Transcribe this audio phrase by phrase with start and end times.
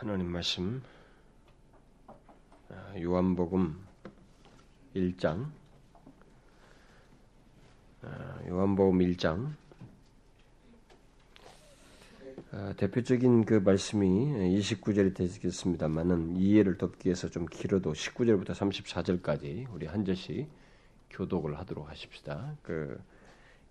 [0.00, 0.80] 하나님 말씀
[2.68, 3.84] 아, 요한복음
[4.94, 5.50] 1장
[8.02, 9.50] 아, 요한복음 1장
[12.52, 14.06] 아, 대표적인 그 말씀이
[14.60, 20.48] 29절이 되겠습니다만은 이해를 돕기 위해서 좀 길어도 19절부터 34절까지 우리 한 절씩
[21.10, 22.56] 교독을 하도록 하십시다.
[22.62, 23.02] 그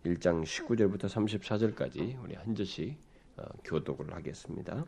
[0.04, 2.98] 1장 19절부터 34절까지 우리 한 절씩
[3.38, 4.84] 어, 교독을 하겠습니다.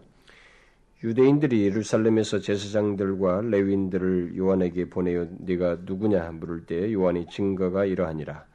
[1.01, 8.45] 유대인들이 예루살렘에서 제사장들과 레위인들을 요한에게 보내어 네가 누구냐 물을 때 요한이 증거가 이러하니라.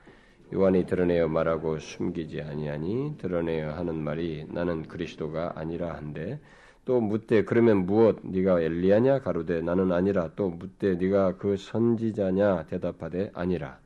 [0.53, 6.39] 요한이 드러내어 말하고 숨기지 아니하니 드러내어 하는 말이 나는 그리스도가 아니라 한데
[6.85, 9.21] 또 묻되 그러면 무엇 네가 엘리야냐?
[9.21, 12.67] 가로되 나는 아니라 또 묻되 네가 그 선지자냐?
[12.67, 13.79] 대답하되 아니라.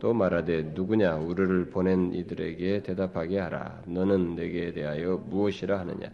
[0.00, 1.16] 또 말하되 누구냐?
[1.16, 3.80] 우리를 보낸 이들에게 대답하게 하라.
[3.86, 6.10] 너는 내게 대하여 무엇이라 하느냐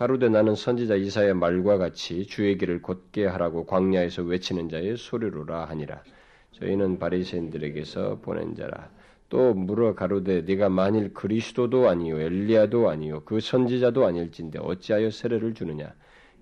[0.00, 6.02] 가로되 나는 선지자 이사의 말과 같이 주의 길을 곧게 하라고 광야에서 외치는 자의 소리로라 하니라.
[6.52, 8.88] 저희는 바리새인들에게서 보낸 자라.
[9.28, 15.92] 또 물어 가로되 네가 만일 그리스도도 아니요 엘리야도 아니요 그 선지자도 아닐진데 어찌하여 세례를 주느냐?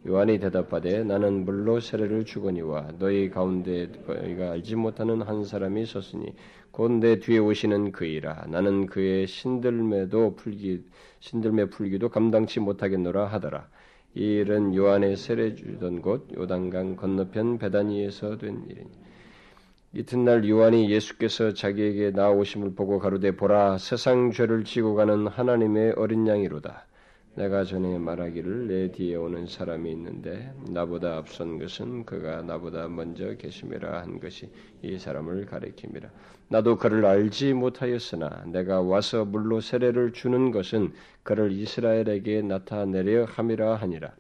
[0.07, 6.33] 요한이 대답하되 나는 물로 세례를 주거니와 너희 가운데 너희가 알지 못하는 한 사람이 있었으니
[6.73, 8.47] 곧 내 뒤에 오시는 그이라.
[8.49, 10.85] 나는 그의 신들매도 풀기
[11.21, 13.69] 신들매 풀기도 감당치 못하겠노라 하더라.
[14.15, 18.91] 이 일은 요한의 세례 주던 곳 요단강 건너편 베다니에서 된 일이니.
[19.95, 26.88] 이튿날 요한이 예수께서 자기에게 나오심을 보고 가로되 보라 세상 죄를 지고 가는 하나님의 어린 양이로다
[27.39, 34.03] 내가 전에 말하기를 내 뒤에 오는 사람이 있는데 나보다 앞선 것은 그가 나보다 먼저 계심이라
[34.03, 34.51] 한 것이
[34.83, 36.11] 이 사람을 가리킵니다.
[36.49, 44.13] 나도 그를 알지 못하였으나 내가 와서 물로 세례를 주는 것은 그를 이스라엘에게 나타내려 함이라 하니라.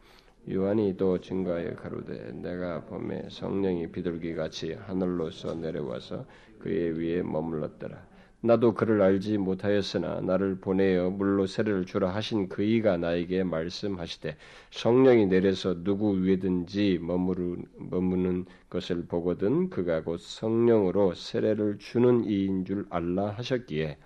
[0.48, 6.25] 요한이 또 증거하여 가로되 내가 봄에 성령이 비둘기 같이 하늘로서 내려와서
[6.60, 8.00] 그의 위에 머물렀더라.
[8.41, 14.37] 나도 그를 알지 못하였으나 나를 보내어 물로 세례를 주라 하신 그이가 나에게 말씀하시되
[14.71, 23.31] 성령이 내려서 누구 위에든지 머무는 것을 보거든 그가 곧 성령으로 세례를 주는 이인 줄 알라
[23.31, 23.99] 하셨기에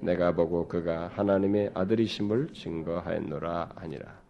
[0.00, 4.20] 내가 보고 그가 하나님의 아들이심을 증거하였노라 하니라.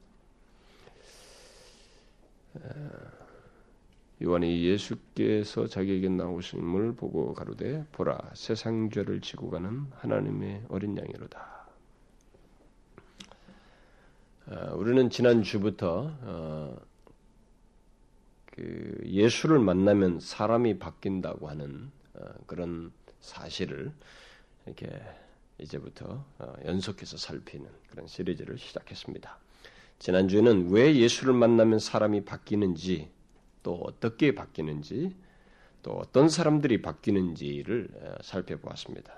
[4.22, 11.66] 요한이 예수께서 자기에게 나오심을 보고 가로되 보라 세상 죄를 지고 가는 하나님의 어린 양이로다.
[14.48, 16.76] 어, 우리는 지난 주부터 어,
[18.46, 23.92] 그 예수를 만나면 사람이 바뀐다고 하는 어, 그런 사실을
[24.64, 24.88] 이렇게
[25.58, 29.36] 이제부터 어, 연속해서 살피는 그런 시리즈를 시작했습니다.
[29.98, 33.10] 지난 주에는 왜 예수를 만나면 사람이 바뀌는지
[33.66, 35.12] 또 어떻게 바뀌는지
[35.82, 39.12] 또 어떤 사람들이 바뀌는지를 어, 살펴보았습니다.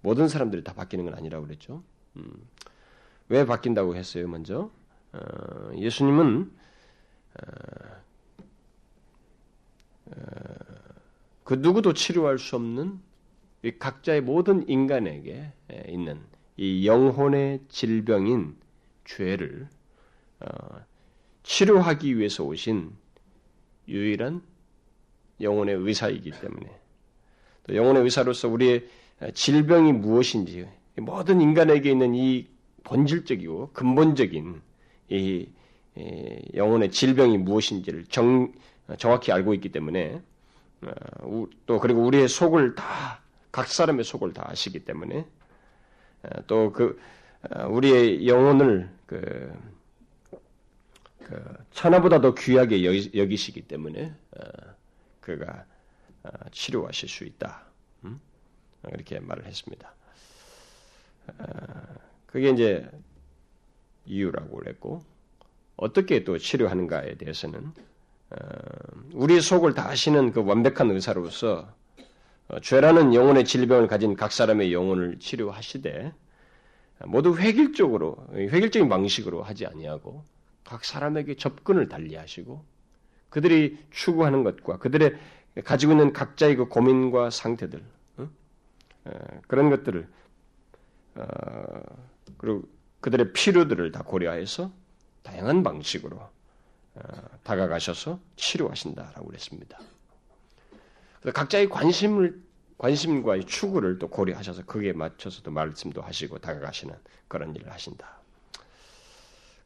[0.00, 1.82] 모든 사람들이 다 바뀌는 건 아니라고 그랬죠.
[2.16, 2.32] 음,
[3.28, 4.26] 왜 바뀐다고 했어요?
[4.26, 4.70] 먼저
[5.12, 6.50] 어, 예수님은
[7.34, 7.42] 어,
[10.06, 10.14] 어,
[11.44, 13.00] 그 누구도 치료할 수 없는
[13.78, 15.52] 각자의 모든 인간에게
[15.88, 16.22] 있는
[16.56, 18.56] 이 영혼의 질병인
[19.04, 19.68] 죄를
[20.40, 20.46] 어,
[21.42, 23.07] 치료하기 위해서 오신
[23.88, 24.42] 유일한
[25.40, 26.66] 영혼의 의사이기 때문에.
[27.66, 28.86] 또 영혼의 의사로서 우리의
[29.34, 30.66] 질병이 무엇인지
[30.96, 32.46] 모든 인간에게 있는 이
[32.84, 34.60] 본질적이고 근본적인
[35.10, 35.48] 이
[36.54, 38.52] 영혼의 질병이 무엇인지를 정,
[38.98, 40.22] 정확히 알고 있기 때문에
[40.82, 45.26] 어, 또 그리고 우리의 속을 다 각 사람의 속을 다 아시기 때문에
[46.22, 47.00] 어, 또그
[47.50, 49.52] 어, 우리의 영혼을 그
[51.28, 54.40] 그 천하보다 더 귀하게 여기, 시기 때문에 어,
[55.20, 55.66] 그가
[56.22, 57.64] 어, 치료하실 수 있다.
[58.04, 58.18] 음?
[58.90, 59.94] 이렇게 말을 했습니다.
[61.26, 61.44] 어,
[62.26, 62.90] 그게 이제
[64.06, 65.04] 이유라고 그랬고
[65.76, 67.72] 어떻게 또 치료하는가에 대해서는
[69.12, 71.72] 우리 속을 다 아시는 그 완벽한 의사로서
[72.62, 76.12] 죄라는 영혼의 질병을 가진 각 사람의 영혼을 치료하시되
[77.06, 80.24] 모두 획일적으로 획일적인 방식으로 하지 아니하고
[80.68, 82.62] 각 사람에게 접근을 달리하시고
[83.30, 85.16] 그들이 추구하는 것과 그들의
[85.64, 87.82] 가지고 있는 각자의 그 고민과 상태들
[88.18, 88.28] 어?
[89.46, 90.06] 그런 것들을
[91.14, 91.24] 어,
[92.36, 92.68] 그리고
[93.00, 94.70] 그들의 필요들을 다 고려해서
[95.22, 97.00] 다양한 방식으로 어,
[97.44, 99.78] 다가가셔서 치료하신다라고 그랬습니다.
[101.32, 102.42] 각자의 관심을
[102.76, 106.94] 관심과 추구를 또 고려하셔서 그에 맞춰서도 말씀도 하시고 다가가시는
[107.26, 108.17] 그런 일을 하신다.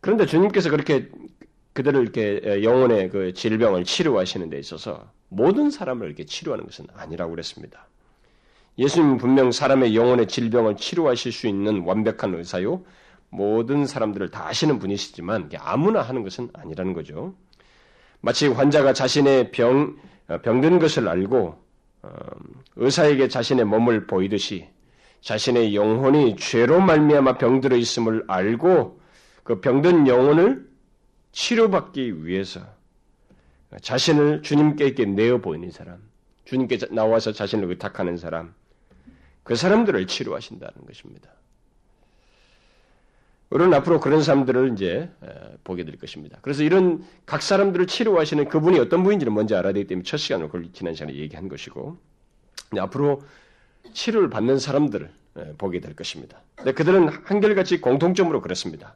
[0.03, 1.09] 그런데 주님께서 그렇게
[1.75, 7.87] 그들을 이렇게 영혼의 그 질병을 치료하시는 데 있어서 모든 사람을 이렇게 치료하는 것은 아니라고 그랬습니다.
[8.79, 12.83] 예수님은 분명 사람의 영혼의 질병을 치료하실 수 있는 완벽한 의사요.
[13.31, 17.35] 모든 사람들을 다 아시는 분이시지만 아무나 하는 것은 아니라는 거죠.
[18.21, 19.97] 마치 환자가 자신의 병,
[20.29, 21.59] 어, 병든 것을 알고
[22.03, 22.11] 어,
[22.77, 24.69] 의사에게 자신의 몸을 보이듯이
[25.21, 29.02] 자신의 영혼이 죄로 말미암아 병들어 있음을 알고
[29.43, 30.71] 그 병든 영혼을
[31.33, 32.61] 치료받기 위해서
[33.81, 35.99] 자신을 주님께 내어 보이는 사람,
[36.45, 38.55] 주님께 나와서 자신을 의탁하는 사람,
[39.43, 41.31] 그 사람들을 치료하신다는 것입니다.
[43.51, 45.11] 우리는 앞으로 그런 사람들을 이제
[45.65, 46.39] 보게 될 것입니다.
[46.41, 50.95] 그래서 이런 각 사람들을 치료하시는 그분이 어떤 분인지를 먼저 알아야 되기 때문에 첫 시간을 지난
[50.95, 51.99] 시간에 얘기한 것이고
[52.79, 53.23] 앞으로
[53.93, 55.11] 치료를 받는 사람들을
[55.59, 56.41] 보게 될 것입니다.
[56.57, 58.95] 그들은 한결같이 공통점으로 그렇습니다.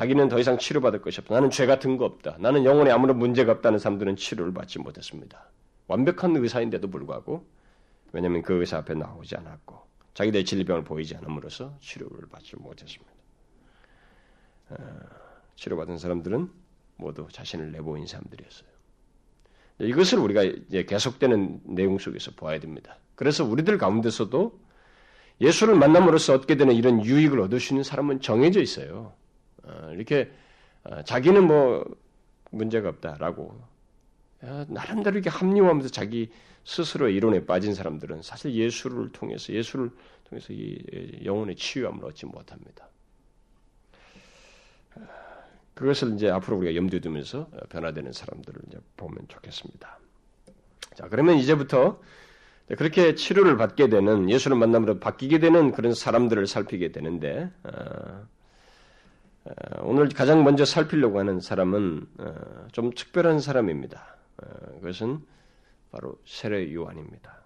[0.00, 1.34] 자기는 더 이상 치료받을 것이 없다.
[1.34, 2.36] 나는 죄 같은 거 없다.
[2.38, 5.44] 나는 영혼에 아무런 문제가 없다는 사람들은 치료를 받지 못했습니다.
[5.88, 7.46] 완벽한 의사인데도 불구하고
[8.12, 9.78] 왜냐하면 그 의사 앞에 나오지 않았고
[10.14, 13.12] 자기들의 질병을 보이지 않음으로써 치료를 받지 못했습니다.
[14.70, 14.76] 어,
[15.56, 16.50] 치료받은 사람들은
[16.96, 18.70] 모두 자신을 내보인 사람들이었어요.
[19.80, 22.96] 이것을 우리가 이제 계속되는 내용 속에서 보아야 됩니다.
[23.16, 24.58] 그래서 우리들 가운데서도
[25.42, 29.19] 예수를 만남으로써 얻게 되는 이런 유익을 얻을 수 있는 사람은 정해져 있어요.
[29.70, 30.30] 어, 이렇게
[30.84, 31.84] 어, 자기는 뭐
[32.50, 33.70] 문제가 없다라고
[34.68, 36.30] 나름대로 이렇게 합리화하면서 자기
[36.64, 39.90] 스스로의 이론에 빠진 사람들은 사실 예수를 통해서 예수를
[40.24, 40.78] 통해서 이
[41.24, 42.88] 영혼의 치유함을 얻지 못합니다.
[45.74, 49.98] 그것을 이제 앞으로 우리가 염두에 두면서 변화되는 사람들을 이제 보면 좋겠습니다.
[50.94, 52.00] 자, 그러면 이제부터
[52.76, 58.26] 그렇게 치료를 받게 되는 예수를 만남으로 바뀌게 되는 그런 사람들을 살피게 되는데 어, 어,
[59.82, 62.34] 오늘 가장 먼저 살피려고 하는 사람은 어,
[62.72, 64.16] 좀 특별한 사람입니다.
[64.42, 64.46] 어,
[64.80, 65.20] 그것은
[65.90, 67.40] 바로 세례 요한입니다.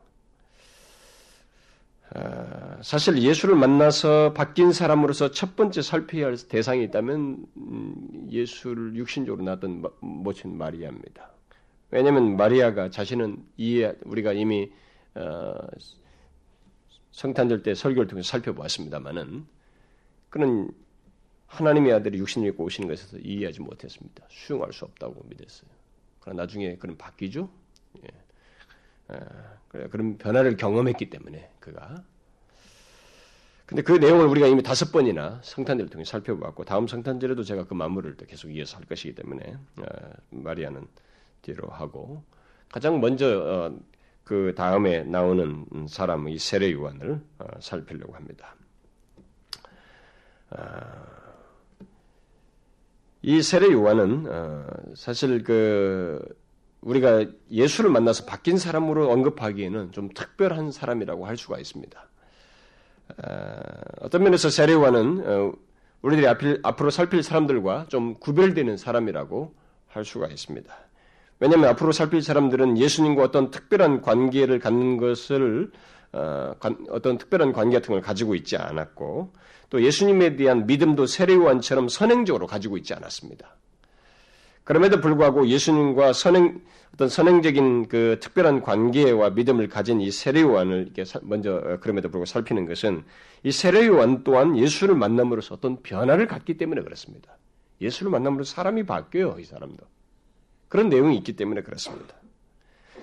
[2.15, 9.43] 어, 사실 예수를 만나서 바뀐 사람으로서 첫 번째 살펴야 할 대상이 있다면 음, 예수를 육신적으로
[9.45, 11.31] 낳았던 모친 마리아입니다.
[11.91, 14.71] 왜냐하면 마리아가 자신은 이해 우리가 이미
[15.15, 15.55] 어,
[17.13, 19.47] 성탄절 때 설교를 통해서 살펴보았습니다만은
[20.29, 20.71] 그는
[21.55, 24.25] 하나님의 아들이 육신을 입고 오시는 것에서 이해하지 못했습니다.
[24.29, 25.71] 수용할 수 없다고 믿었어요.
[26.21, 27.49] 그러나 나중에 그는 바뀌죠.
[28.03, 28.09] 예.
[29.69, 32.03] 그래, 그런 변화를 경험했기 때문에 그가.
[33.67, 38.17] 근데 그 내용을 우리가 이미 다섯 번이나 성탄절을 통해 살펴보았고 다음 성탄절에도 제가 그 마무리를
[38.17, 39.85] 또 계속 이어서 할 것이기 때문에 어,
[40.31, 40.87] 마리아는
[41.41, 42.23] 뒤로 하고
[42.71, 43.79] 가장 먼저 어,
[44.23, 48.55] 그 다음에 나오는 사람 이 세례 요한을 어, 살피려고 합니다.
[53.27, 54.27] 이 세례 요한은
[54.95, 56.23] 사실 그
[56.83, 62.07] 우리가 예수를 만나서 바뀐 사람으로 언급하기에는 좀 특별한 사람이라고 할 수가 있습니다.
[64.03, 65.53] 어떤 면에서 세례와는 어,
[66.03, 66.27] 우리들이
[66.63, 69.55] 앞으로 살필 사람들과 좀 구별되는 사람이라고
[69.89, 70.75] 할 수가 있습니다.
[71.41, 75.71] 왜냐하면 앞으로 살필 사람들은 예수님과 어떤 특별한 관계를 갖는 것을
[76.15, 76.55] 어,
[76.91, 79.33] 어떤 특별한 관계 같은 걸 가지고 있지 않았고
[79.71, 83.57] 또 예수님에 대한 믿음도 세례요한처럼 선행적으로 가지고 있지 않았습니다.
[84.63, 86.61] 그럼에도 불구하고 예수님과 선행
[86.95, 92.67] 어떤 선행적인 그 특별한 관계와 믿음을 가진 이 세례요한을 이렇게 먼저 어, 그럼에도 불구하고 살피는
[92.67, 93.03] 것은
[93.43, 97.37] 이 세례요한 또한 예수를 만남으로써 어떤 변화를 갖기 때문에 그렇습니다.
[97.81, 99.85] 예수를 만남으로써 사람이 바뀌어요, 이 사람도.
[100.69, 102.15] 그런 내용이 있기 때문에 그렇습니다.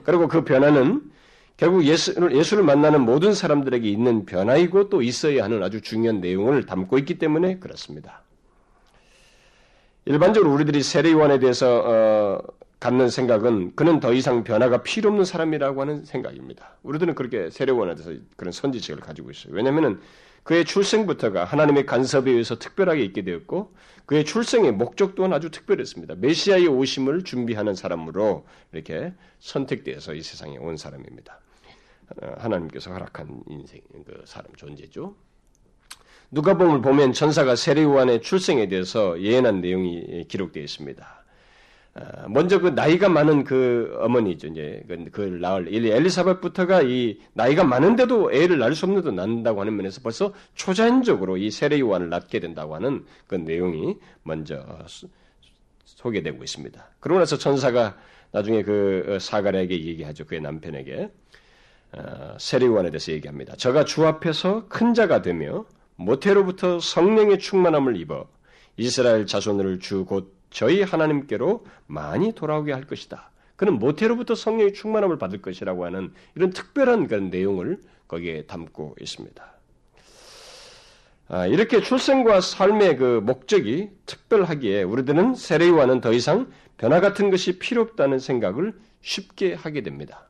[0.04, 1.12] 그리고 그 변화는
[1.62, 6.98] 결국 예수를, 예수를 만나는 모든 사람들에게 있는 변화이고 또 있어야 하는 아주 중요한 내용을 담고
[6.98, 8.24] 있기 때문에 그렇습니다.
[10.06, 12.42] 일반적으로 우리들이 세례요한에 대해서 어,
[12.80, 16.78] 갖는 생각은 그는 더 이상 변화가 필요 없는 사람이라고 하는 생각입니다.
[16.82, 19.54] 우리들은 그렇게 세례요한에 대해서 그런 선지식을 가지고 있어요.
[19.54, 20.02] 왜냐하면
[20.42, 23.72] 그의 출생부터가 하나님의 간섭에 의해서 특별하게 있게 되었고
[24.08, 26.16] 그의 출생의 목적 또한 아주 특별했습니다.
[26.16, 31.40] 메시아의 오심을 준비하는 사람으로 이렇게 선택되어서 이 세상에 온 사람입니다.
[32.22, 35.16] 어, 하나님께서 허락한 인생 그 사람 존재죠.
[36.32, 41.22] 누가복음을 보면 천사가 세례요한의 출생에 대해서 예언한 내용이 기록되어 있습니다.
[41.94, 44.48] 아, 먼저 그 나이가 많은 그 어머니죠.
[44.48, 50.34] 이제 그걸 낳을 엘리사벳부터가 이 나이가 많은데도 애를 낳을 수 없는데도 낳는다고 하는 면에서 벌써
[50.56, 54.66] 초자연적으로 이 세례 요한을 낳게 된다고 하는 그 내용이 먼저
[55.84, 56.90] 소개되고 있습니다.
[57.02, 57.98] 그러고 나서 천사가
[58.32, 60.26] 나중에 그 사가랴에게 얘기하죠.
[60.26, 61.10] 그의 남편에게 어,
[62.40, 63.56] 세례 요한에 대해서 얘기합니다.
[63.56, 68.28] 저가 주 앞에서 큰 자가 되며 모태로부터 성령의 충만함을 입어
[68.78, 73.32] 이스라엘 자손을 주 곧 저희 하나님께로 많이 돌아오게 할 것이다.
[73.56, 79.52] 그는 모태로부터 성령의 충만함을 받을 것이라고 하는 이런 특별한 그런 내용을 거기에 담고 있습니다.
[81.30, 87.82] 아, 이렇게 출생과 삶의 그 목적이 특별하기에 우리들은 세례와는 더 이상 변화 같은 것이 필요
[87.84, 90.28] 없다는 생각을 쉽게 하게 됩니다.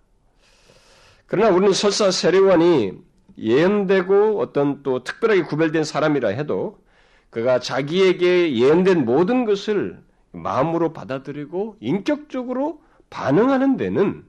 [1.32, 2.92] 그러나 우리는 설사 세례관이
[3.38, 6.84] 예언되고 어떤 또 특별하게 구별된 사람이라 해도
[7.30, 14.26] 그가 자기에게 예언된 모든 것을 마음으로 받아들이고 인격적으로 반응하는 데는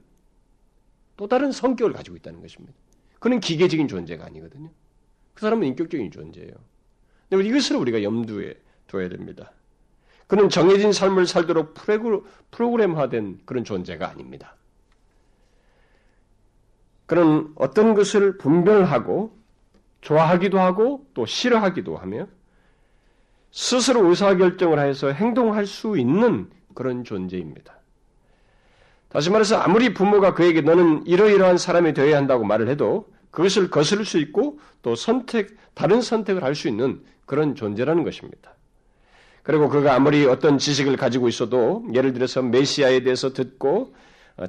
[1.17, 2.73] 또 다른 성격을 가지고 있다는 것입니다.
[3.19, 4.69] 그는 기계적인 존재가 아니거든요.
[5.33, 6.53] 그 사람은 인격적인 존재예요.
[7.29, 8.53] 근데 이것을 우리가 염두에
[8.87, 9.51] 둬야 됩니다.
[10.27, 11.73] 그는 정해진 삶을 살도록
[12.51, 14.55] 프로그램화된 그런 존재가 아닙니다.
[17.13, 19.37] 그는 어떤 것을 분별하고
[20.01, 22.25] 좋아하기도 하고 또 싫어하기도 하며
[23.51, 27.75] 스스로 의사결정을 해서 행동할 수 있는 그런 존재입니다.
[29.09, 34.17] 다시 말해서 아무리 부모가 그에게 너는 이러이러한 사람이 되어야 한다고 말을 해도 그것을 거스를 수
[34.17, 38.55] 있고 또 선택, 다른 선택을 할 수 있는 그런 존재라는 것입니다.
[39.43, 43.93] 그리고 그가 아무리 어떤 지식을 가지고 있어도 예를 들어서 메시아에 대해서 듣고 어,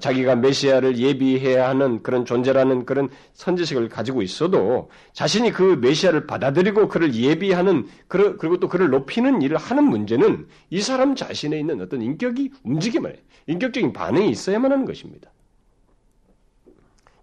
[0.01, 7.15] 자기가 메시아를 예비해야 하는 그런 존재라는 그런 선지식을 가지고 있어도 자신이 그 메시아를 받아들이고 그를
[7.15, 13.13] 예비하는 그리고 또 그를 높이는 일을 하는 문제는 이 사람 자신에 있는 어떤 인격이 움직임을
[13.13, 15.31] 해 인격적인 반응이 있어야만 하는 것입니다.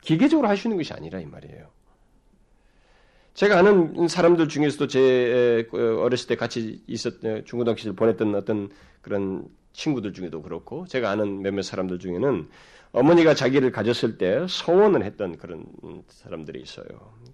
[0.02, 1.68] 기계적으로 있는 것이 아니라 이 말이에요.
[3.34, 7.14] 제가 아는 사람들 중에서도 제 어렸을 때 같이 있었
[7.46, 8.70] 중고등학교 시절 보냈던 어떤
[9.02, 12.50] 그런 친구들 중에도 그렇고 제가 아는 몇몇 사람들 중에는
[12.92, 15.66] 어머니가 자기를 가졌을 때 소원을 했던 그런
[16.08, 16.86] 사람들이 있어요.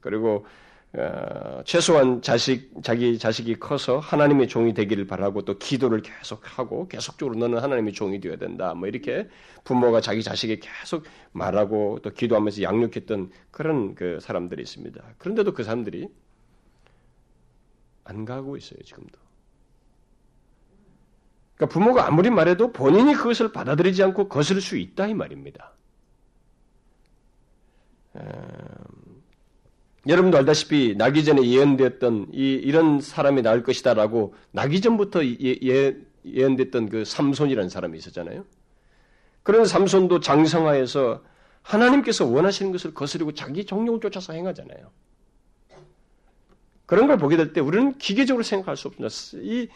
[0.01, 0.45] 그리고
[0.93, 7.59] 어, 최소한 자식 자기 자식이 커서 하나님의 종이 되기를 바라고 또 기도를 계속하고 계속적으로 너는
[7.59, 8.73] 하나님의 종이 되어야 된다.
[8.73, 9.27] 뭐 이렇게
[9.65, 11.03] 부모가 자기 자식에 계속
[11.33, 15.03] 말하고 또 기도하면서 양육했던 그런 그 사람들이 있습니다.
[15.17, 16.07] 그런데도 그 사람들이
[18.05, 19.26] 안 가고 있어요 지금도.
[21.57, 25.73] 그러니까 부모가 아무리 말해도 본인이 그것을 받아들이지 않고 거스를 수 있다 이 말입니다.
[28.15, 28.21] 음,
[30.07, 36.89] 여러분도 알다시피 나기 전에 예언되었던 이, 이런 사람이 나올 것이다라고 나기 전부터 예, 예, 예언됐던
[36.89, 38.45] 그 삼손이라는 사람이 있었잖아요.
[39.43, 41.23] 그런 삼손도 장성하에서
[41.63, 44.91] 하나님께서 원하시는 것을 거스르고 자기 정욕을 쫓아서 행하잖아요.
[46.85, 49.13] 그런 걸 보게 될 때 우리는 기계적으로 생각할 수 없습니다.
[49.43, 49.67] 이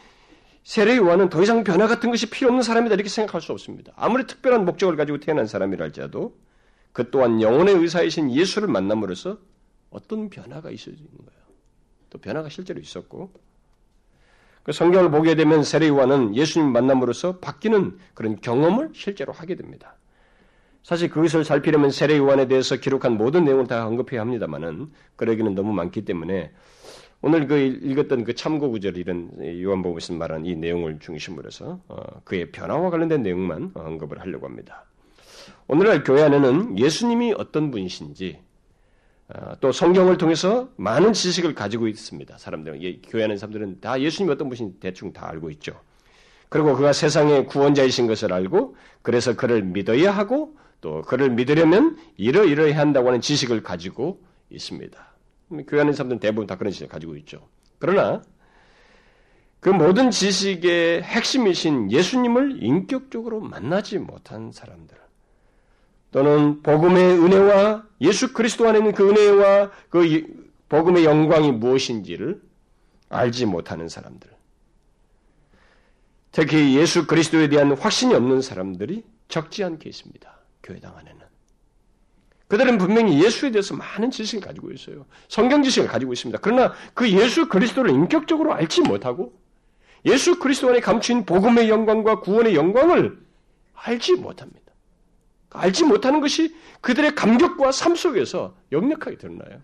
[0.63, 3.93] 세례 요한은 더 이상 변화 같은 것이 필요 없는 사람이다 이렇게 생각할 수 없습니다.
[3.95, 6.35] 아무리 특별한 목적을 가지고 태어난 사람이랄지라도
[6.93, 9.37] 그 또한 영혼의 의사이신 예수를 만남으로써
[9.89, 11.41] 어떤 변화가 있어야 되는 거예요.
[12.09, 13.31] 또 변화가 실제로 있었고
[14.63, 19.95] 그 성경을 보게 되면 세례 요한은 예수님 만남으로써 바뀌는 그런 경험을 실제로 하게 됩니다.
[20.83, 26.05] 사실 그것을 살피려면 세례 요한에 대해서 기록한 모든 내용을 다 언급해야 합니다만은 그러기는 너무 많기
[26.05, 26.51] 때문에
[27.23, 32.51] 오늘 그 읽었던 그 참고 구절 이런 요한복음에서 말한 이 내용을 중심으로 해서 어, 그의
[32.51, 34.85] 변화와 관련된 내용만 언급을 하려고 합니다.
[35.67, 38.39] 오늘날 교회 안에는 예수님이 어떤 분이신지
[39.29, 42.39] 어, 또 성경을 통해서 많은 지식을 가지고 있습니다.
[42.39, 45.79] 사람들은 교회 안에 사람들은 다 예수님이 어떤 분인지 대충 다 알고 있죠.
[46.49, 53.09] 그리고 그가 세상의 구원자이신 것을 알고 그래서 그를 믿어야 하고 또 그를 믿으려면 이러이러해야 한다고
[53.09, 55.10] 하는 지식을 가지고 있습니다.
[55.67, 57.47] 교회 안에 사람들은 대부분 다 그런 지식을 가지고 있죠.
[57.79, 58.21] 그러나
[59.59, 64.97] 그 모든 지식의 핵심이신 예수님을 인격적으로 만나지 못한 사람들,
[66.11, 70.25] 또는 복음의 은혜와 예수 그리스도 안에 있는 그 은혜와 그
[70.67, 72.41] 복음의 영광이 무엇인지를
[73.09, 74.29] 알지 못하는 사람들,
[76.31, 80.39] 특히 예수 그리스도에 대한 확신이 없는 사람들이 적지 않게 있습니다.
[80.63, 81.20] 교회당 안에는.
[82.51, 85.05] 그들은 분명히 예수에 대해서 많은 지식을 가지고 있어요.
[85.29, 86.37] 성경 지식을 가지고 있습니다.
[86.41, 89.39] 그러나 그 예수 그리스도를 인격적으로 알지 못하고
[90.03, 93.17] 예수 그리스도 안에 감추인 복음의 영광과 구원의 영광을
[93.73, 94.73] 알지 못합니다.
[95.51, 99.61] 알지 못하는 것이 그들의 감격과 삶 속에서 역력하게 드러나요.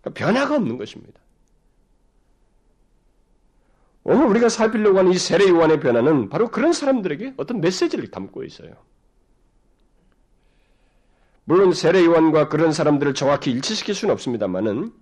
[0.00, 1.20] 그러니까 변화가 없는 것입니다.
[4.02, 8.72] 오늘 우리가 살피려고 하는 이 세례 요한의 변화는 바로 그런 사람들에게 어떤 메시지를 담고 있어요.
[11.48, 14.92] 물론 세례 요한과 그런 사람들을 정확히 일치시킬 수는 없습니다만은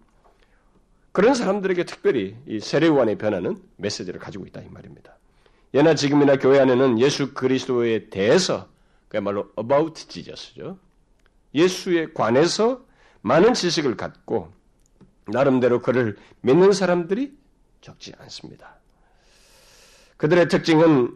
[1.11, 5.19] 그런 사람들에게 특별히 이 세례 요한의 변화는 메시지를 가지고 있다 이 말입니다.
[5.75, 8.69] 예나 지금이나 교회 안에는 예수 그리스도에 대해서
[9.09, 10.79] 그야말로 about Jesus죠.
[11.53, 12.81] 예수에 관해서
[13.23, 14.53] 많은 지식을 갖고
[15.27, 17.37] 나름대로 그를 믿는 사람들이
[17.81, 18.77] 적지 않습니다.
[20.17, 21.13] 그들의 특징은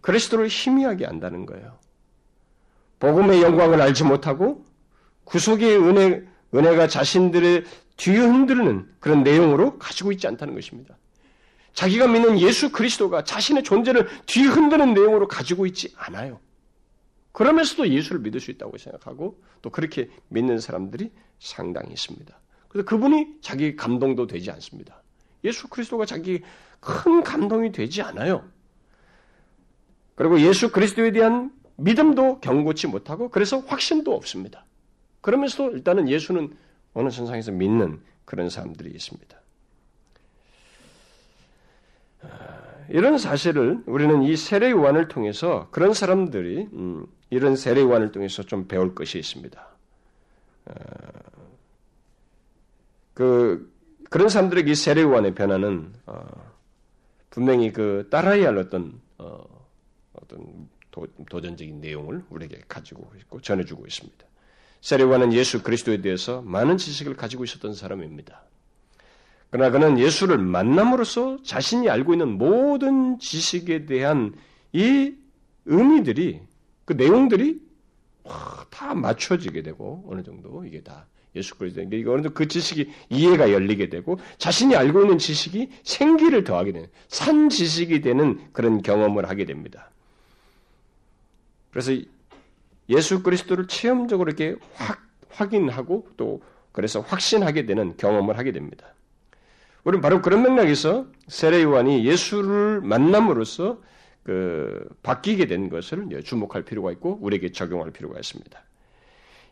[0.00, 1.78] 그리스도를 희미하게 안다는 거예요.
[3.04, 4.64] 복음의 영광을 알지 못하고
[5.24, 7.64] 구속의 은혜, 은혜가 자신들의
[7.98, 10.96] 뒤흔드는 그런 내용으로 가지고 있지 않다는 것입니다.
[11.74, 16.40] 자기가 믿는 예수 그리스도가 자신의 존재를 뒤흔드는 내용으로 가지고 있지 않아요.
[17.32, 22.40] 그러면서도 예수를 믿을 수 있다고 생각하고 또 그렇게 믿는 사람들이 상당히 있습니다.
[22.68, 25.02] 그래서 그분이 자기 감동도 되지 않습니다.
[25.44, 26.40] 예수 그리스도가 자기
[26.80, 28.48] 큰 감동이 되지 않아요.
[30.14, 34.64] 그리고 예수 그리스도에 대한 믿음도 경고치 못하고 그래서 확신도 없습니다.
[35.20, 36.56] 그러면서도 일단은 예수는
[36.92, 39.40] 어느 선상에서 믿는 그런 사람들이 있습니다.
[42.90, 48.68] 이런 사실을 우리는 이 세례 요한을 통해서 그런 사람들이 음, 이런 세례 요한을 통해서 좀
[48.68, 49.66] 배울 것이 있습니다.
[50.66, 50.74] 어,
[53.14, 53.72] 그
[54.10, 56.24] 그런 사람들에게 이 세례 요한의 변화는 어,
[57.30, 59.42] 분명히 그 따라야 할 어떤 어,
[60.12, 64.24] 어떤 도, 전적인 내용을 우리에게 가지고 있고 전해주고 있습니다.
[64.80, 68.44] 세례 요한은 예수 그리스도에 대해서 많은 지식을 가지고 있었던 사람입니다.
[69.50, 74.34] 그러나 그는 예수를 만남으로써 자신이 알고 있는 모든 지식에 대한
[74.72, 75.14] 이
[75.64, 76.40] 의미들이
[76.84, 77.60] 그 내용들이
[78.70, 83.50] 다 맞춰지게 되고 어느 정도 이게 다 예수 그리스도 이게 어느 정도 그 지식이 이해가
[83.50, 89.44] 열리게 되고 자신이 알고 있는 지식이 생기를 더하게 되는 산 지식이 되는 그런 경험을 하게
[89.44, 89.90] 됩니다.
[91.74, 91.92] 그래서
[92.88, 96.40] 예수 그리스도를 체험적으로 이렇게 확 확인하고 또
[96.70, 98.94] 그래서 확신하게 되는 경험을 하게 됩니다.
[99.82, 103.82] 우리는 바로 그런 맥락에서 세례 요한이 예수를 만남으로써
[104.22, 108.62] 그 바뀌게 된 것을 주목할 필요가 있고 우리에게 적용할 필요가 있습니다.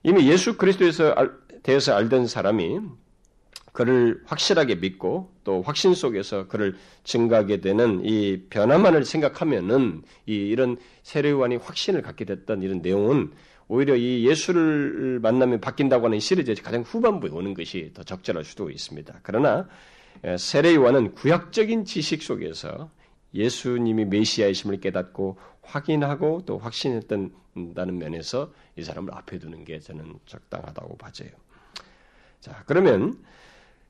[0.04, 1.16] 이미 예수 그리스도에서
[1.64, 2.78] 대해서 알던 사람이
[3.72, 11.56] 그를 확실하게 믿고 또 확신 속에서 그를 증가하게 되는 이 변화만을 생각하면은 이 이런 세례요한이
[11.56, 13.32] 확신을 갖게 됐던 이런 내용은
[13.68, 19.20] 오히려 이 예수를 만나면 바뀐다고 하는 시리즈의 가장 후반부에 오는 것이 더 적절할 수도 있습니다.
[19.22, 19.66] 그러나
[20.24, 22.90] 예, 세례요한은 구약적인 지식 속에서
[23.34, 27.32] 예수님이 메시아이심을 깨닫고 확인하고 또 확신했다는
[27.98, 31.30] 면에서 이 사람을 앞에 두는 게 저는 적당하다고 봐져요.
[32.40, 33.16] 자, 그러면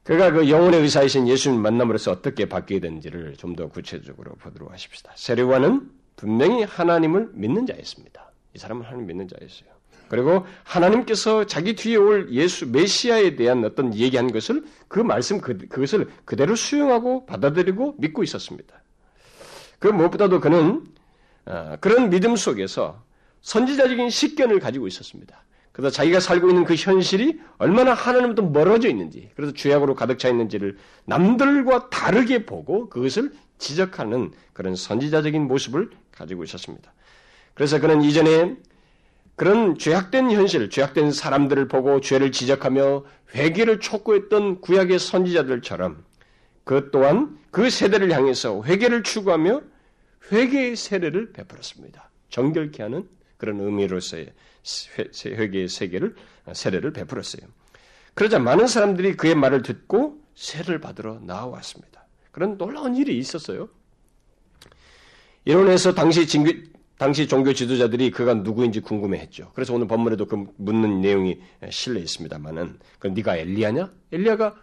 [0.04, 5.12] 그가 그 영혼의 의사이신 예수님 만남으로써 어떻게 바뀌게 되는지를 좀 더 구체적으로 보도록 하십시다.
[5.14, 8.32] 세례관은 분명히 하나님을 믿는 자였습니다.
[8.54, 9.70] 이 사람은 하나님 믿는 자였어요.
[10.08, 16.10] 그리고 하나님께서 자기 뒤에 올 예수 메시아에 대한 어떤 얘기한 것을 그 말씀 그, 그것을
[16.24, 18.82] 그대로 수용하고 받아들이고 믿고 있었습니다.
[19.78, 20.84] 그 무엇보다도 그는
[21.46, 23.02] 어, 그런 믿음 속에서
[23.40, 25.42] 선지자적인 식견을 가지고 있었습니다.
[25.72, 30.76] 그래서 자기가 살고 있는 그 현실이 얼마나 하나님부터 멀어져 있는지, 그래서 죄악으로 가득 차 있는지를
[31.06, 36.92] 남들과 다르게 보고 그것을 지적하는 그런 선지자적인 모습을 가지고 있었습니다.
[37.54, 38.56] 그래서 그는 이전에
[39.34, 43.04] 그런 죄악된 현실, 죄악된 사람들을 보고 죄를 지적하며
[43.34, 46.04] 회개를 촉구했던 구약의 선지자들처럼
[46.64, 49.62] 그 또한 그 세대를 향해서 회개를 추구하며
[50.30, 52.10] 회개의 세례를 베풀었습니다.
[52.28, 54.32] 정결케 하는 그런 의미로서의
[55.24, 56.14] 회개의 세계를
[56.52, 57.42] 세례를 베풀었어요.
[58.14, 62.06] 그러자 많은 사람들이 그의 말을 듣고 세례를 받으러 나왔습니다.
[62.30, 63.68] 그런 놀라운 일이 있었어요.
[65.44, 66.52] 이론에서 당시 진교,
[66.98, 69.50] 당시 종교 지도자들이 그가 누구인지 궁금해했죠.
[69.54, 73.92] 그래서 오늘 본문에도 그 묻는 내용이 실려 있습니다만은 그 네가 엘리야냐?
[74.12, 74.54] 엘리야가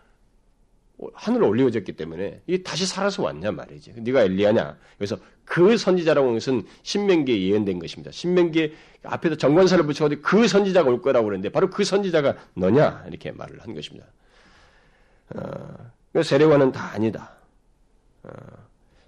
[1.14, 3.94] 하늘로 올리워졌기 때문에 이 다시 살아서 왔냐 말이지.
[3.98, 4.78] 네가 엘리야냐?
[4.98, 8.12] 그래서 그 선지자라고 하는 것은 신명기에 예언된 것입니다.
[8.12, 13.06] 신명기에 앞에서 정관사를 붙여가지고 그 선지자가 올 거라고 그러는데 바로 그 선지자가 너냐?
[13.08, 14.08] 이렇게 말을 한 것입니다.
[15.36, 17.32] 어, 세례와는 다 아니다.
[18.24, 18.32] 어,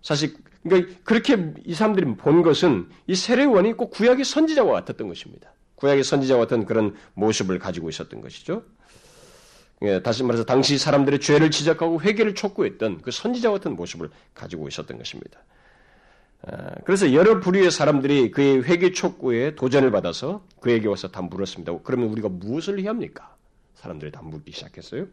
[0.02, 5.54] 사실 그러니까 그렇게 이 사람들이 본 것은 이 세례원이 꼭 구약의 선지자와 같았던 것입니다.
[5.76, 8.64] 구약의 선지자와 같은 그런 모습을 가지고 있었던 것이죠.
[9.84, 14.98] 예, 다시 말해서 당시 사람들의 죄를 지적하고 회개를 촉구했던 그 선지자 같은 모습을 가지고 있었던
[14.98, 15.40] 것입니다.
[16.44, 21.80] 아, 그래서 여러 부류의 사람들이 그의 회개 촉구에 도전을 받아서 그에게 와서 다 물었습니다.
[21.84, 23.36] 그러면 우리가 무엇을 해야 합니까?
[23.76, 25.08] 사람들이 다 묻기 시작했어요.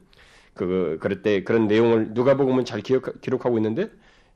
[0.54, 3.90] 그, 그럴 때 그런 내용을 누가 보면 잘 기억, 기록하고 있는데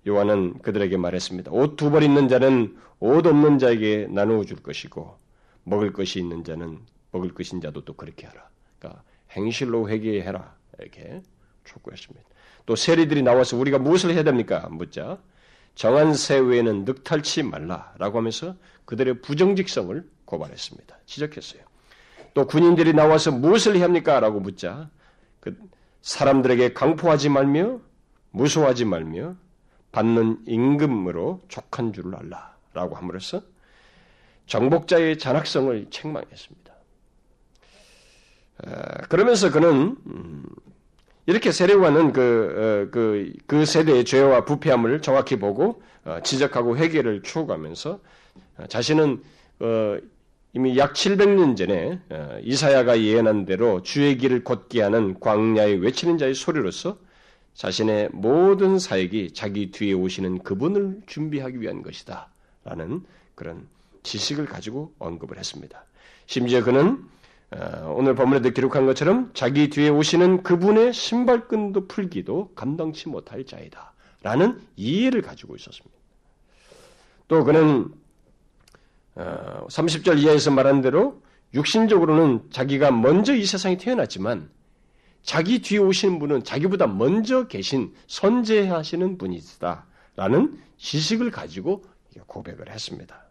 [0.07, 1.51] 요한은 그들에게 말했습니다.
[1.53, 5.17] 옷 두 벌 있는 자는 옷 없는 자에게 나누어 줄 것이고
[5.65, 6.79] 먹을 것이 있는 자는
[7.11, 8.49] 먹을 것인 자도 또 그렇게 하라.
[8.79, 11.23] 그러니까 행실로 회개해라 이렇게
[11.65, 12.29] 촉구했습니다.
[12.67, 14.69] 또 세리들이 나와서 우리가 무엇을 해야 됩니까?
[14.71, 15.19] 묻자
[15.75, 20.99] 정한 새 외에는 늑탈치 말라라고 하면서 그들의 부정직성을 고발했습니다.
[21.07, 21.63] 지적했어요.
[22.35, 24.21] 또 군인들이 나와서 무엇을 해야 합니까?
[24.21, 24.91] 라고 묻자
[25.41, 25.57] 그
[26.03, 27.81] 사람들에게 강포하지 말며
[28.31, 29.37] 무서워하지 말며
[29.93, 33.43] 받는 임금으로 족한 줄을 알라라고 함으로써
[34.47, 36.72] 정복자의 잔악성을 책망했습니다.
[39.09, 40.45] 그러면서 그는 음,
[41.27, 48.01] 이렇게 세례관은 그, 어, 그, 그 세대의 죄와 부패함을 정확히 보고 어, 지적하고 회개를 추구하면서
[48.59, 49.23] 어, 자신은
[50.55, 52.01] 이미 약 700년 전에
[52.43, 56.99] 이사야가 예언한 대로 주의 길을 걷게 하는 광야에 외치는 자의 소리로서
[57.55, 62.29] 자신의 모든 사역이 자기 뒤에 오시는 그분을 준비하기 위한 것이다.
[62.65, 63.03] 라는
[63.37, 63.69] 그런
[64.03, 65.85] 지식을 가지고 언급을 했습니다.
[66.27, 67.12] 심지어 그는 어,
[67.87, 73.93] 오늘 본문에도 기록한 것처럼 자기 뒤에 오시는 그분의 신발끈도 풀기도 감당치 못할 자이다.
[74.23, 75.97] 라는 이해를 가지고 있었습니다.
[77.29, 77.89] 또 그는
[79.17, 81.21] 30절 어, 이하에서 말한 대로
[81.55, 84.49] 육신적으로는 자기가 먼저 이 세상에 태어났지만
[85.23, 89.87] 자기 뒤에 오시는 분은 자기보다 먼저 계신 선제하시는 분이다.
[90.17, 91.85] 라는 지식을 가지고
[92.27, 93.23] 고백을 했습니다.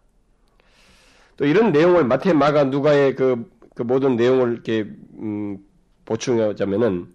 [1.37, 4.81] 또 이런 내용을 마태, 마가, 누가의 그, 그 모든 내용을 이렇게
[5.19, 5.57] 음,
[6.05, 7.07] 보충하자면은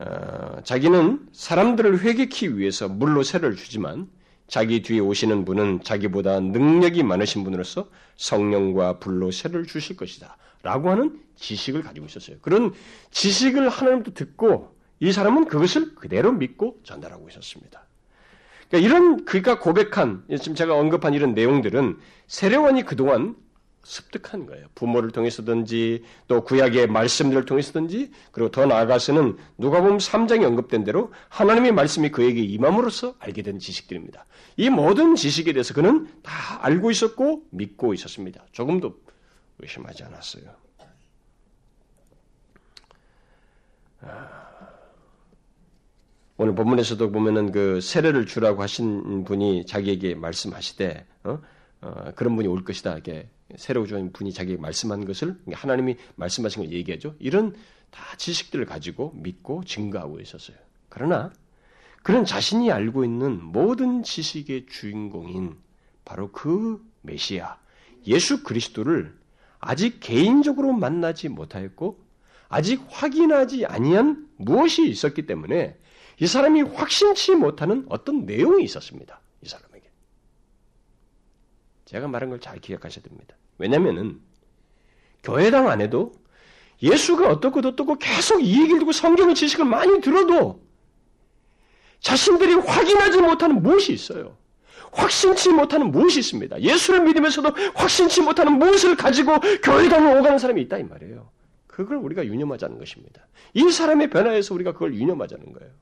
[0.00, 4.08] 어, 자기는 사람들을 회개키 위해서 물로 세를 주지만
[4.46, 10.36] 자기 뒤에 오시는 분은 자기보다 능력이 많으신 분으로서 성령과 불로 세를 주실 것이다.
[10.62, 12.36] 라고 하는 지식을 가지고 있었어요.
[12.40, 12.72] 그런
[13.10, 17.86] 지식을 하나님도 듣고 이 사람은 그것을 그대로 믿고 전달하고 있었습니다.
[18.68, 23.36] 그러니까 이런 그가 고백한 지금 제가 언급한 이런 내용들은 세례원이 그동안
[23.84, 24.66] 습득한 거예요.
[24.74, 31.72] 부모를 통해서든지 또 구약의 말씀들을 통해서든지 그리고 더 나아가서는 누가 보면 3장에 언급된 대로 하나님의
[31.72, 34.26] 말씀이 그에게 임함으로써 알게 된 지식들입니다.
[34.56, 38.44] 이 모든 지식에 대해서 그는 다 알고 있었고 믿고 있었습니다.
[38.52, 38.94] 조금도
[39.60, 40.44] 의심하지 않았어요.
[44.00, 44.48] 아,
[46.36, 51.40] 오늘 본문에서도 보면은 그 세례를 주라고 하신 분이 자기에게 말씀하시되 어?
[51.80, 52.92] 어, 그런 분이 올 것이다.
[52.92, 57.14] 이렇게 새로 주신 분이 자기에게 말씀한 것을 하나님이 말씀하신 걸 얘기하죠.
[57.18, 57.54] 이런
[57.90, 60.56] 다 지식들을 가지고 믿고 증거하고 있었어요.
[60.88, 61.32] 그러나
[62.02, 65.56] 그런 자신이 알고 있는 모든 지식의 주인공인
[66.04, 67.58] 바로 그 메시아
[68.06, 69.16] 예수 그리스도를
[69.58, 71.98] 아직 개인적으로 만나지 못하였고
[72.48, 75.76] 아직 확인하지 아니한 무엇이 있었기 때문에
[76.20, 79.20] 이 사람이 확신치 못하는 어떤 내용이 있었습니다.
[79.42, 79.67] 이 사람에게.
[81.88, 83.34] 제가 말한 걸 잘 기억하셔야 됩니다.
[83.56, 84.20] 왜냐면은
[85.22, 86.12] 교회당 안에도
[86.82, 90.62] 예수가 어떻고 어떻고 계속 이 얘기를 듣고 성경의 지식을 많이 들어도
[92.00, 94.36] 자신들이 확인하지 못하는 무엇이 있어요.
[94.92, 96.60] 확신치 못하는 무엇이 있습니다.
[96.60, 101.30] 예수를 믿으면서도 확신치 못하는 무엇을 가지고 교회당을 오가는 사람이 있다 이 말이에요.
[101.66, 103.26] 그걸 우리가 유념하자는 것입니다.
[103.54, 105.72] 이 사람의 변화에서 우리가 그걸 유념하자는 거예요.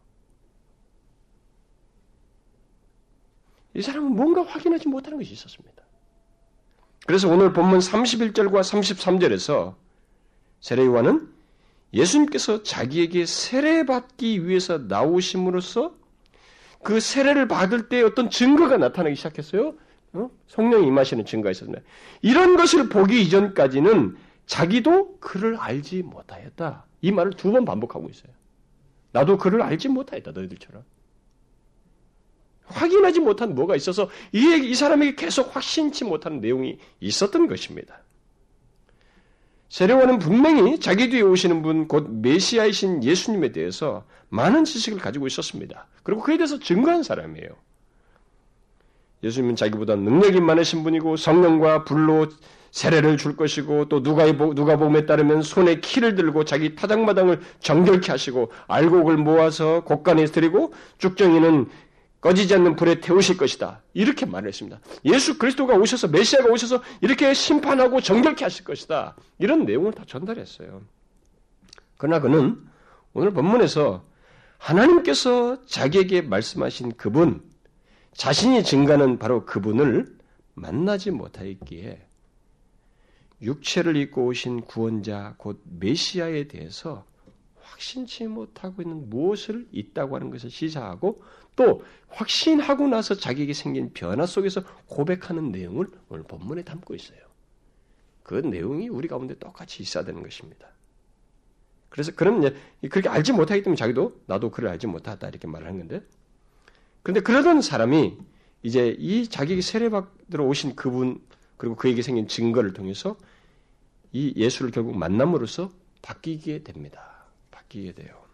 [3.75, 5.86] 이 사람은 뭔가 확인하지 못하는 것이 있었습니다.
[7.07, 9.75] 그래서 오늘 본문 31절과 33절에서
[10.61, 11.29] 세례요한은
[11.95, 15.95] 예수님께서 자기에게 세례받기 위해서 나오심으로써
[16.83, 19.75] 그 세례를 받을 때 어떤 증거가 나타나기 시작했어요.
[20.13, 20.31] 어?
[20.49, 21.83] 성령이 임하시는 증거가 있었는데
[22.23, 24.17] 이런 것을 보기 이전까지는
[24.47, 26.85] 자기도 그를 알지 못하였다.
[27.03, 28.33] 이 말을 두 번 반복하고 있어요.
[29.13, 30.33] 나도 그를 알지 못하였다.
[30.33, 30.83] 너희들처럼.
[32.67, 38.03] 확인하지 못한 뭐가 있어서 이, 이 사람에게 계속 확신치 못하는 내용이 있었던 것입니다.
[39.69, 45.87] 세례원은 분명히 자기 뒤에 오시는 분, 곧 메시아이신 예수님에 대해서 많은 지식을 가지고 있었습니다.
[46.03, 47.49] 그리고 그에 대해서 증거한 사람이에요.
[49.23, 52.29] 예수님은 자기보다 능력이 많으신 분이고 성령과 불로
[52.71, 58.53] 세례를 줄 것이고 또 누가 누가 봄에 따르면 손에 키를 들고 자기 타작마당을 정결케 하시고
[58.67, 61.69] 알곡을 모아서 곡간에 드리고 쭉정이는
[62.27, 63.85] 꺼지지 않는 불에 태우실 것이다.
[63.95, 64.81] 이렇게 말을 했습니다.
[65.05, 69.15] 예수 그리스도가 오셔서 메시아가 오셔서 이렇게 심판하고 정결케 하실 것이다.
[69.39, 70.83] 이런 내용을 다 전달했어요.
[71.97, 72.61] 그러나 그는
[73.13, 74.03] 오늘 본문에서
[74.59, 77.49] 하나님께서 자기에게 말씀하신 그분,
[78.15, 80.17] 자신이 증가는 바로 그분을
[80.55, 82.09] 만나지 못하였기에
[83.41, 87.05] 육체를 입고 오신 구원자 곧 메시아에 대해서
[87.61, 91.23] 확신치 못하고 있는 무엇을 있다고 하는 것을 시사하고
[91.57, 97.19] 또 확신하고 나서 자기에게 생긴 변화 속에서 고백하는 내용을 오늘 본문에 담고 있어요.
[98.23, 100.69] 그 내용이 우리 가운데 똑같이 있어야 되는 것입니다.
[101.89, 102.55] 그래서 그런
[102.91, 106.03] 그렇게 알지 못하기 때문에 자기도 나도 그를 알지 못하다 이렇게 말을 한 건데
[107.03, 108.19] 그런데 그러던 사람이
[108.63, 111.21] 이제 이 자기에게 세례받으러 오신 그분
[111.57, 113.17] 그리고 그에게 생긴 증거를 통해서
[114.13, 115.71] 이 예수를 결국 만남으로써
[116.03, 117.27] 바뀌게 됩니다.
[117.51, 118.26] 바뀌게 돼요.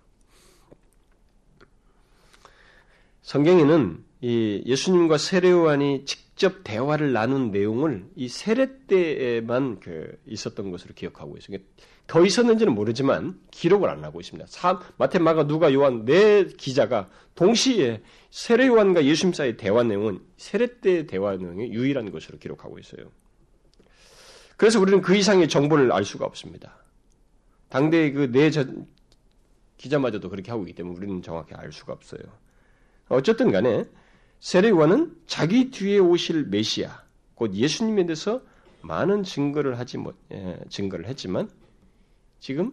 [3.22, 11.36] 성경에는 이 예수님과 세례요한이 직접 대화를 나눈 내용을 이 세례 때에만 그 있었던 것으로 기억하고
[11.36, 11.58] 있어요.
[12.06, 14.46] 더 있었는지는 모르지만 기록을 안 하고 있습니다.
[14.48, 20.80] 사, 마태, 마가, 누가, 요한 네 기자가 동시에 세례 요한과 예수님 사이의 대화 내용은 세례
[20.80, 23.10] 때 대화 내용이 유일한 것으로 기록하고 있어요.
[24.56, 26.76] 그래서 우리는 그 이상의 정보를 알 수가 없습니다.
[27.68, 28.50] 당대의 그네
[29.76, 32.41] 기자마저도 그렇게 하고 있기 때문에 우리는 정확히 알 수가 없어요.
[33.12, 33.84] 어쨌든 간에
[34.40, 37.02] 세례 요한은 자기 뒤에 오실 메시아,
[37.34, 38.42] 곧 예수님에 대해서
[38.80, 41.48] 많은 증거를 하지 못, 예, 증거를 했지만
[42.40, 42.72] 지금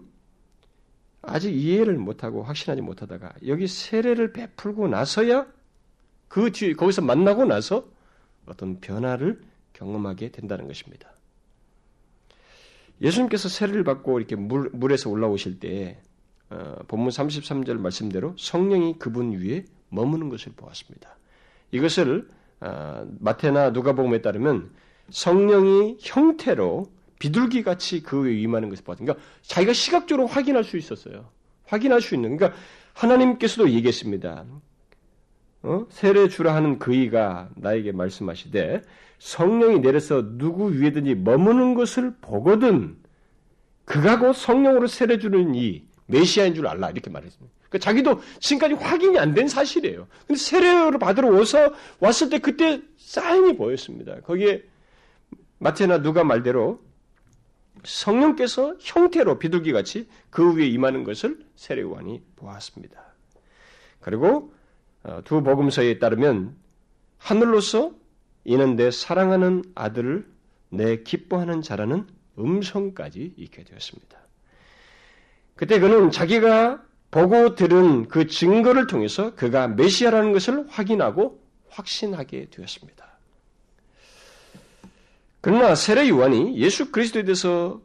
[1.21, 5.45] 아직 이해를 못하고 확신하지 못하다가 여기 세례를 베풀고 나서야
[6.27, 7.87] 그 뒤에 거기서 만나고 나서
[8.45, 9.41] 어떤 변화를
[9.73, 11.11] 경험하게 된다는 것입니다.
[13.01, 16.01] 예수님께서 세례를 받고 이렇게 물, 물에서 올라오실 때
[16.49, 21.17] 어, 본문 33절 말씀대로 성령이 그분 위에 머무는 것을 보았습니다.
[21.71, 22.27] 이것을
[22.61, 24.71] 어, 마태나 누가복음에 따르면
[25.09, 29.13] 성령이 형태로 비둘기 같이 그 위에 임하는 것을 봤습니다.
[29.13, 31.29] 그러니까 자기가 시각적으로 확인할 수 있었어요.
[31.65, 32.37] 확인할 수 있는.
[32.37, 32.59] 그러니까
[32.93, 34.45] 하나님께서도 얘기했습니다.
[35.63, 35.85] 어?
[35.89, 38.81] 세례 주라 하는 그이가 나에게 말씀하시되
[39.19, 42.97] 성령이 내려서 누구 위에든지 머무는 것을 보거든
[43.83, 47.58] 그가 곧 성령으로 세례 주는 이 메시아인 줄 알라 이렇게 말했습니다.
[47.69, 50.07] 그러니까 자기도 지금까지 확인이 안 된 사실이에요.
[50.27, 54.19] 근데 세례를 받으러 와서 왔을 때 그때 사인이 보였습니다.
[54.21, 54.63] 거기에
[55.59, 56.81] 마태나 누가 말대로
[57.83, 63.01] 성령께서 형태로 비둘기 같이 그 위에 임하는 것을 세례요한이 보았습니다.
[64.01, 64.53] 그리고
[65.03, 66.55] 어, 두 복음서에 따르면
[67.17, 67.93] 하늘로서
[68.43, 70.25] 이는 내 사랑하는 아들을
[70.69, 74.17] 내 기뻐하는 자라는 음성까지 있게 되었습니다.
[75.55, 83.07] 그때 그는 자기가 보고 들은 그 증거를 통해서 그가 메시아라는 것을 확인하고 확신하게 되었습니다.
[85.41, 87.81] 그러나 세례 요한이 예수 그리스도에 대해서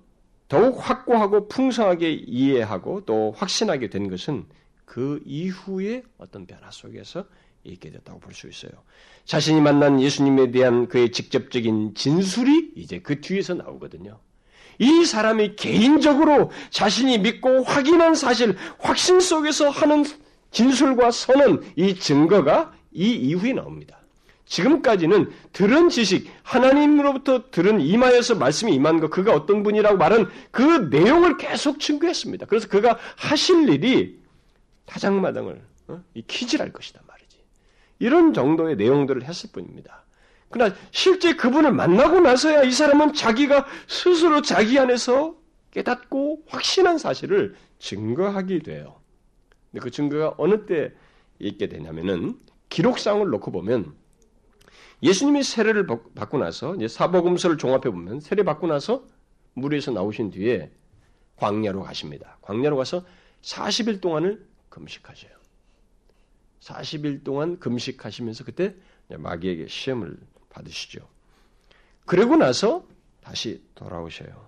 [0.49, 4.45] 더욱 확고하고 풍성하게 이해하고 또 확신하게 된 것은
[4.85, 7.25] 그 이후의 어떤 변화 속에서
[7.65, 8.73] 있게 됐다고 볼 수 있어요.
[9.25, 14.19] 자신이 만난 예수님에 대한 그의 직접적인 진술이 이제 그 뒤에서 나오거든요.
[14.79, 20.05] 이 사람이 개인적으로 자신이 믿고 확인한 사실, 확신 속에서 하는
[20.51, 23.99] 진술과 선언, 이 증거가 이 이후에 나옵니다.
[24.47, 31.39] 지금까지는 들은 지식, 하나님으로부터 들은 이마에서 말씀이 임한 것, 그가 어떤 분이라고 말한 그 내용을
[31.39, 32.47] 계속 증거했습니다.
[32.47, 34.19] 그래서 그가 하실 일이
[34.87, 36.03] 타장마당을 어?
[36.27, 37.39] 키질할 것이다 말이지.
[37.99, 40.04] 이런 정도의 내용들을 했을 뿐입니다.
[40.55, 45.35] 그러나 실제 그분을 만나고 나서야 이 사람은 자기가 스스로 자기 안에서
[45.73, 49.01] 깨닫고 확신한 사실을 증거하게 돼요.
[49.73, 50.93] 근데 그 증거가 어느 때
[51.41, 52.39] 있게 되냐면은
[52.69, 53.97] 기록상을 놓고 보면
[55.03, 59.05] 예수님이 세례를 받고 나서 사복음서를 종합해 보면 세례 받고 나서
[59.55, 60.71] 물에서 나오신 뒤에
[61.35, 62.39] 광야로 가십니다.
[62.43, 63.05] 광야로 가서
[63.43, 65.33] 40일 동안을 금식하셔요.
[66.61, 68.77] 40일 동안 금식하시면서 그때
[69.09, 70.17] 마귀에게 시험을
[70.55, 71.07] 받으시죠.
[72.07, 72.87] 그러고 나서
[73.23, 74.45] 다시 돌아오셔요.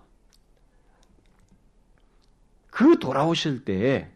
[2.71, 4.09] 그 돌아오실 때에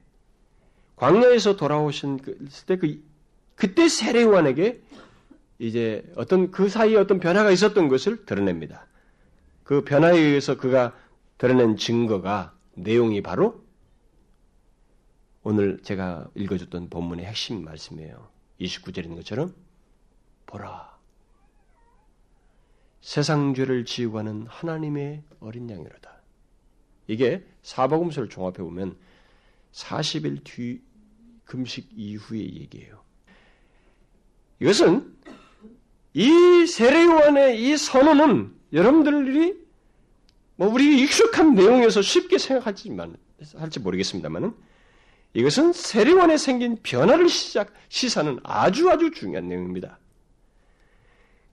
[0.96, 2.18] 광야에서 돌아오신
[2.66, 3.02] 때 그
[3.60, 4.80] 그때 세례요한에게
[5.58, 8.86] 이제 어떤 그 사이에 어떤 변화가 있었던 것을 드러냅니다.
[9.64, 10.96] 그 변화에 의해서 그가
[11.36, 13.62] 드러낸 증거가 내용이 바로
[15.42, 18.28] 오늘 제가 읽어줬던 본문의 핵심 말씀이에요.
[18.60, 19.54] 29절인 것처럼
[20.46, 20.89] 보라
[23.00, 26.10] 세상 죄를 지우고 하는 하나님의 어린 양이로다.
[27.06, 28.96] 이게 사복음서를 종합해 보면
[29.72, 30.80] 40일 뒤
[31.44, 33.02] 금식 이후의 얘기예요.
[34.60, 35.16] 이것은
[36.12, 39.58] 이 세례요한의 이 선언은 여러분들이
[40.56, 43.16] 뭐 우리 익숙한 내용에서 쉽게 생각하지만
[43.56, 44.54] 할지 모르겠습니다만은
[45.32, 49.98] 이것은 세례원에 생긴 변화를 시작 시사는 아주 아주 중요한 내용입니다.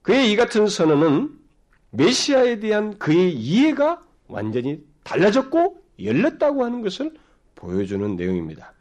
[0.02, 1.37] 그의 이 같은 선언은
[1.90, 7.14] 메시아에 대한 그의 이해가 완전히 달라졌고 열렸다고 하는 것을
[7.54, 8.74] 보여주는 내용입니다.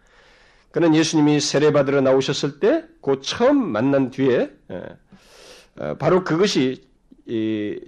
[0.72, 4.84] 그는 예수님이 세례받으러 나오셨을 때, 그 처음 만난 뒤에 예,
[5.80, 6.88] 어, 바로 그것이
[7.26, 7.80] 이,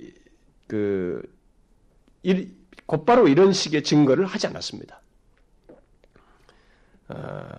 [0.67, 1.21] 그
[2.23, 2.51] 일,
[2.86, 5.01] 곧바로 이런 식의 증거를 하지 않았습니다.
[7.10, 7.49] 어,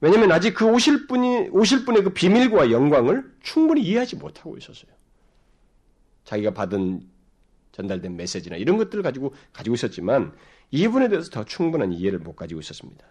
[0.00, 4.92] 왜냐하면 아직 그 오실 분이 오실 분의 그 비밀과 영광을 충분히 이해하지 못하고 있었어요.
[6.26, 7.00] 자기가 받은
[7.72, 10.32] 전달된 메시지나 이런 것들을 가지고 가지고 있었지만
[10.70, 13.06] 이분에 대해서 더 충분한 이해를 못 가지고 있었습니다.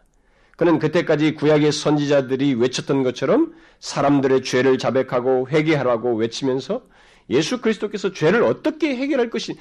[0.58, 6.84] 그는 그때까지 구약의 선지자들이 외쳤던 것처럼 사람들의 죄를 자백하고 회개하라고 외치면서
[7.30, 9.58] 예수 그리스도께서 죄를 어떻게 해결할 것이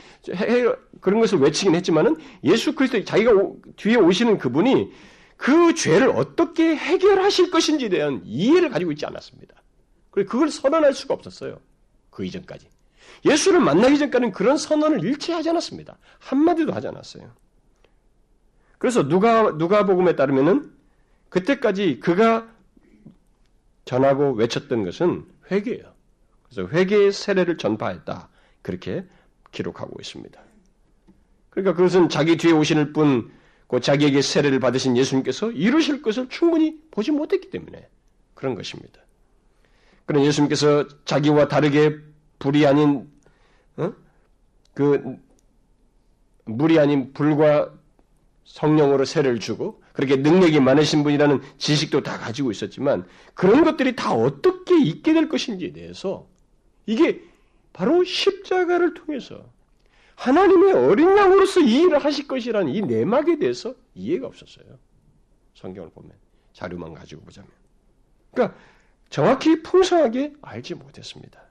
[1.01, 4.93] 그런 것을 외치긴 했지만은 예수 그리스도 자기가 오, 뒤에 오시는 그분이
[5.37, 9.63] 그 죄를 어떻게 해결하실 것인지에 대한 이해를 가지고 있지 않았습니다.
[10.11, 11.59] 그리고 그걸 선언할 수가 없었어요.
[12.11, 12.69] 그 이전까지.
[13.25, 15.97] 예수를 만나기 전까지는 그런 선언을 일체 하지 않았습니다.
[16.19, 17.33] 한마디도 하지 않았어요.
[18.79, 20.71] 그래서 누가 누가 복음에 따르면은
[21.31, 22.47] 그때까지 그가
[23.85, 25.93] 전하고 외쳤던 것은 회개예요.
[26.49, 28.29] 그래서 회개의 세례를 전파했다.
[28.63, 29.05] 그렇게
[29.53, 30.41] 기록하고 있습니다.
[31.51, 33.31] 그러니까 그것은 자기 뒤에 오시는 분,
[33.69, 37.89] 그 자기에게 세례를 받으신 예수님께서 이루실 것을 충분히 보지 못했기 때문에
[38.35, 39.01] 그런 것입니다.
[40.07, 41.97] 그런 예수님께서 자기와 다르게
[42.39, 43.14] 불이 아닌 어?
[44.75, 45.17] 그
[46.45, 47.73] 물이 아닌 불과
[48.45, 54.79] 성령으로 세례를 주고 그렇게 능력이 많으신 분이라는 지식도 다 가지고 있었지만 그런 것들이 다 어떻게
[54.83, 56.27] 있게 될 것인지에 대해서
[56.87, 57.23] 이게
[57.73, 59.51] 바로 십자가를 통해서
[60.17, 64.67] 하나님의 어린 양으로서 이 일을 하실 것이라는 이 내막에 대해서 이해가 없었어요.
[65.55, 66.13] 성경을 보면
[66.53, 67.51] 자료만 가지고 보자면.
[68.33, 68.59] 그러니까
[69.11, 71.44] 정확히 풍성하게 알지 못했습니다.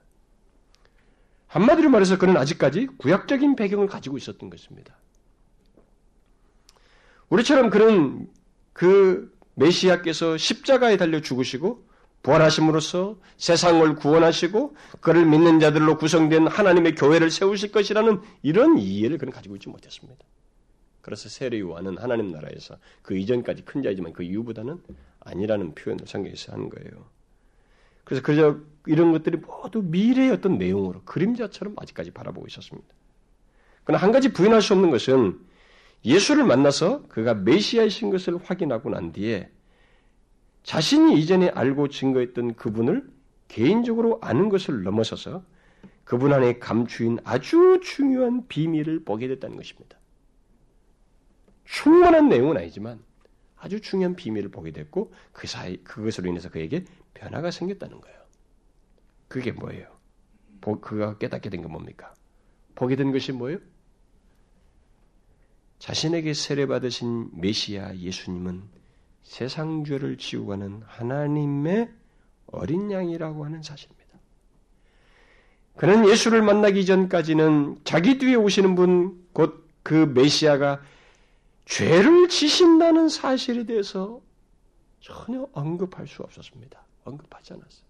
[1.54, 4.96] 한마디로 말해서 그는 아직까지 구약적인 배경을 가지고 있었던 것입니다.
[7.28, 8.26] 우리처럼 그런
[8.72, 11.86] 그 메시아께서 십자가에 달려 죽으시고
[12.24, 19.54] 부활하심으로써 세상을 구원하시고 그를 믿는 자들로 구성된 하나님의 교회를 세우실 것이라는 이런 이해를 그는 가지고
[19.54, 20.24] 있지 못했습니다.
[21.02, 24.82] 그래서 세례요한은 하나님 나라에서 그 이전까지 큰 자이지만 그 이후보다는
[25.20, 27.13] 아니라는 표현을 성경에서 하는 거예요.
[28.04, 32.88] 그래서 그저 이런 것들이 모두 미래의 어떤 내용으로 그림자처럼 아직까지 바라보고 있었습니다.
[33.84, 35.38] 그러나 한 가지 부인할 수 없는 것은
[36.04, 39.50] 예수를 만나서 그가 메시아이신 것을 확인하고 난 뒤에
[40.62, 43.06] 자신이 이전에 알고 증거했던 그분을
[43.48, 45.44] 개인적으로 아는 것을 넘어서서
[46.04, 49.98] 그분 안에 감추인 아주 중요한 비밀을 보게 됐다는 것입니다.
[51.64, 53.00] 충분한 내용은 아니지만
[53.56, 58.18] 아주 중요한 비밀을 보게 됐고 그 사이 그것으로 인해서 그에게 변화가 생겼다는 거예요.
[59.28, 59.94] 그게 뭐예요?
[60.80, 62.14] 그가 깨닫게 된건 뭡니까?
[62.74, 63.58] 보게 된 것이 뭐예요?
[65.78, 68.62] 자신에게 세례 받으신 메시아 예수님은
[69.22, 71.92] 세상 죄를 지우고 가는 하나님의
[72.46, 74.04] 어린 양이라고 하는 사실입니다.
[75.76, 80.82] 그는 예수를 만나기 전까지는 자기 뒤에 오시는 분, 곧 그 메시아가
[81.66, 84.20] 죄를 지신다는 사실에 대해서
[85.00, 86.82] 전혀 언급할 수 없었습니다.
[87.04, 87.84] 언급하지 않았어요.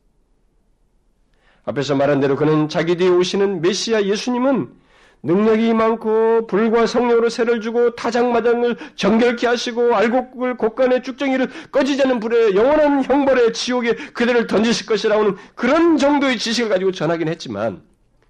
[1.64, 4.84] 앞에서 말한 대로 그는 자기 뒤에 오시는 메시아 예수님은
[5.22, 12.54] 능력이 많고 불과 성령으로 세를 주고 타작마당을 정결케 하시고 알곡을 곡간에 쭉정이를 꺼지지 않는 불에
[12.54, 17.82] 영원한 형벌의 지옥에 그들을 던지실 것이라는 그런 정도의 지식을 가지고 전하긴 했지만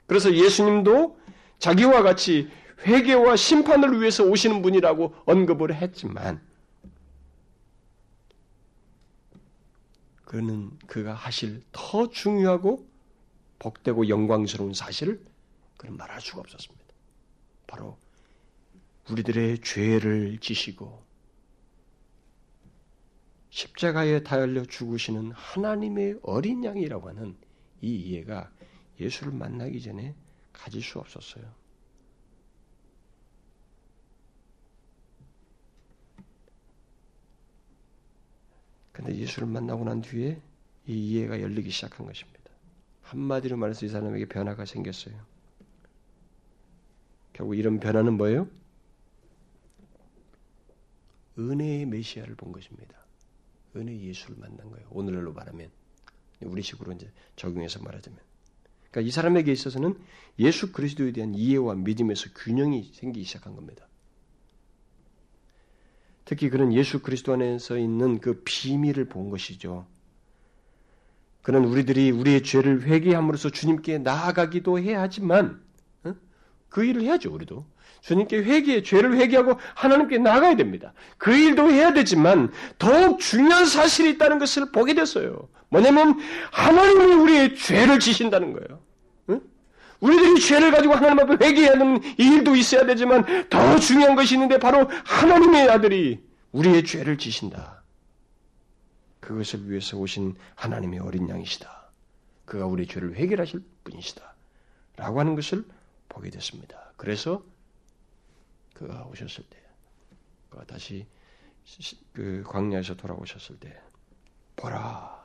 [0.06, 1.18] 그래서 예수님도
[1.58, 2.48] 자기와 같이
[2.86, 6.40] 회개와 심판을 위해서 오시는 분이라고 언급을 했지만
[10.34, 12.84] 그는 그가 하실 더 중요하고
[13.60, 15.24] 복되고 영광스러운 사실을
[15.76, 16.84] 그는 말할 수가 없었습니다.
[17.68, 17.96] 바로
[19.08, 21.04] 우리들의 죄를 지시고
[23.50, 27.36] 십자가에 달려 죽으시는 하나님의 어린 양이라고 하는
[27.80, 28.50] 이 이해가
[28.98, 30.16] 예수를 만나기 전에
[30.52, 31.44] 가질 수 없었어요.
[39.04, 40.40] 근데 예수를 만나고 난 뒤에
[40.86, 42.40] 이 이해가 열리기 시작한 것입니다.
[43.02, 45.14] 한마디로 말해서 이 사람에게 변화가 생겼어요.
[47.34, 48.48] 결국 이런 변화는 뭐예요?
[51.38, 52.96] 은혜의 메시아를 본 것입니다.
[53.76, 54.86] 은혜 예수를 만난 거예요.
[54.90, 55.70] 오늘날로 말하면
[56.40, 58.18] 우리식으로 이제 적용해서 말하자면,
[58.90, 59.98] 그러니까 이 사람에게 있어서는
[60.38, 63.86] 예수 그리스도에 대한 이해와 믿음에서 균형이 생기기 시작한 겁니다.
[66.24, 69.86] 특히 그는 예수 그리스도 안에서 있는 그 비밀을 본 것이죠.
[71.42, 75.62] 그는 우리들이 우리의 죄를 회개함으로써 주님께 나아가기도 해야 하지만
[76.70, 77.66] 그 일을 해야죠, 우리도.
[78.00, 80.92] 주님께 회개, 죄를 회개하고 하나님께 나가야 됩니다.
[81.16, 85.48] 그 일도 해야 되지만 더욱 중요한 사실이 있다는 것을 보게 됐어요.
[85.68, 86.18] 뭐냐면
[86.50, 88.83] 하나님이 우리의 죄를 지신다는 거예요.
[90.04, 90.08] 응?
[90.08, 94.58] 우리들이 죄를 가지고 하나님 앞에 회개해야 하는 이 일도 있어야 되지만 더 중요한 것이 있는데
[94.58, 97.82] 바로 하나님의 아들이 우리의 죄를 지신다.
[99.20, 101.90] 그것을 위해서 오신 하나님의 어린 양이시다.
[102.44, 104.34] 그가 우리의 죄를 해결하실 분이시다.
[104.96, 105.64] 라고 하는 것을
[106.08, 106.92] 보게 됐습니다.
[106.96, 107.42] 그래서
[108.74, 109.56] 그가 오셨을 때
[110.50, 111.06] 그가 다시
[112.12, 113.80] 그 광야에서 돌아오셨을 때
[114.56, 115.24] 보라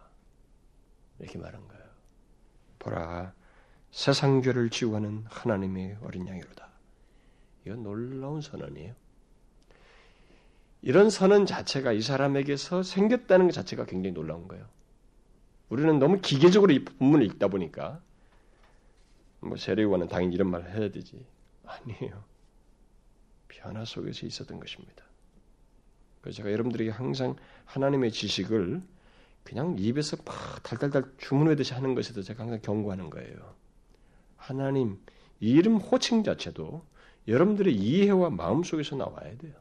[1.19, 1.83] 이렇게 말한 거예요.
[2.79, 3.33] 보라
[3.91, 6.69] 세상 죄를 지우하는 하나님의 어린 양이로다.
[7.65, 8.93] 이건 놀라운 선언이에요.
[10.81, 14.65] 이런 선언 자체가 이 사람에게서 생겼다는 것 자체가 굉장히 놀라운 거예요.
[15.69, 18.01] 우리는 너무 기계적으로 이 본문을 읽다 보니까
[19.41, 21.25] 뭐 세례요한은 당연히 이런 말을 해야 되지.
[21.65, 22.23] 아니에요.
[23.47, 25.03] 변화 속에서 있었던 것입니다.
[26.21, 27.35] 그래서 제가 여러분들에게 항상
[27.65, 28.81] 하나님의 지식을
[29.43, 33.55] 그냥 입에서 막 달달달 주문하듯이 하는 것에도 제가 항상 경고하는 거예요.
[34.39, 34.97] 하나님
[35.39, 36.83] 이름 호칭 자체도
[37.27, 39.53] 여러분들의 이해와 마음 속에서 나와야 돼요.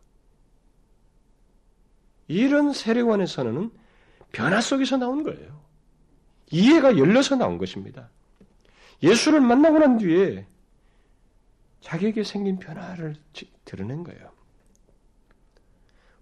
[2.28, 2.72] 이런
[3.26, 3.70] 선언은
[4.32, 5.60] 변화 속에서 나온 거예요.
[6.50, 8.08] 이해가 열려서 나온 것입니다.
[9.02, 10.46] 예수를 만나고 난 뒤에
[11.80, 13.16] 자기에게 생긴 변화를
[13.64, 14.30] 드러낸 거예요.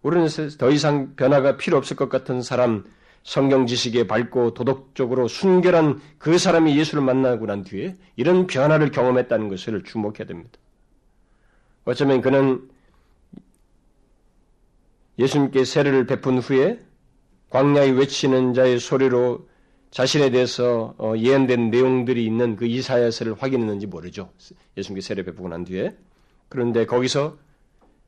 [0.02, 0.28] 우리는
[0.58, 2.84] 더 이상 변화가 필요 없을 것 같은 사람,
[3.26, 9.82] 성경 지식에 밝고 도덕적으로 순결한 그 사람이 예수를 만나고 난 뒤에 이런 변화를 경험했다는 것을
[9.82, 10.52] 주목해야 됩니다.
[11.84, 12.68] 어쩌면 그는
[15.18, 16.78] 예수님께 세례를 베푼 후에
[17.50, 19.48] 광야에 외치는 자의 소리로
[19.90, 24.30] 자신에 대해서 어, 예언된 내용들이 있는 그 이사야서를 확인했는지 모르죠.
[24.76, 25.96] 예수님께 세례 베푸고 난 뒤에.
[26.48, 27.38] 그런데 거기서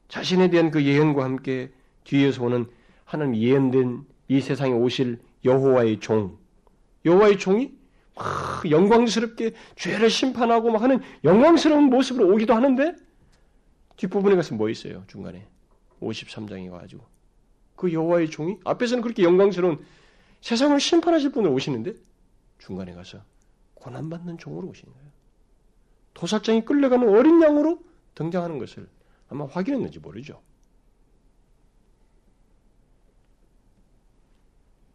[0.07, 1.73] 자신에 대한 그 예언과 함께
[2.05, 2.67] 뒤에서 오는
[3.05, 6.39] 하나님 예언된 이 세상에 오실 여호와의 종,
[7.05, 7.73] 여호와의 종이
[8.15, 12.95] 막 영광스럽게 죄를 심판하고 막 하는 영광스러운 모습으로 오기도 하는데
[13.97, 15.05] 뒷부분에 가서 뭐 있어요?
[15.07, 15.47] 중간에
[16.01, 17.05] 53장에 와가지고
[17.77, 19.85] 그 여호와의 종이 앞에서는 그렇게 영광스러운
[20.41, 21.95] 세상을 심판하실 분을 오시는데
[22.59, 23.19] 중간에 가서
[23.75, 25.09] 고난받는 종으로 오시는 거예요.
[26.15, 27.81] 도살장이 끌려가는 어린 양으로
[28.15, 28.89] 등장하는 것을
[29.29, 30.43] 아마 확인했는지 모르죠.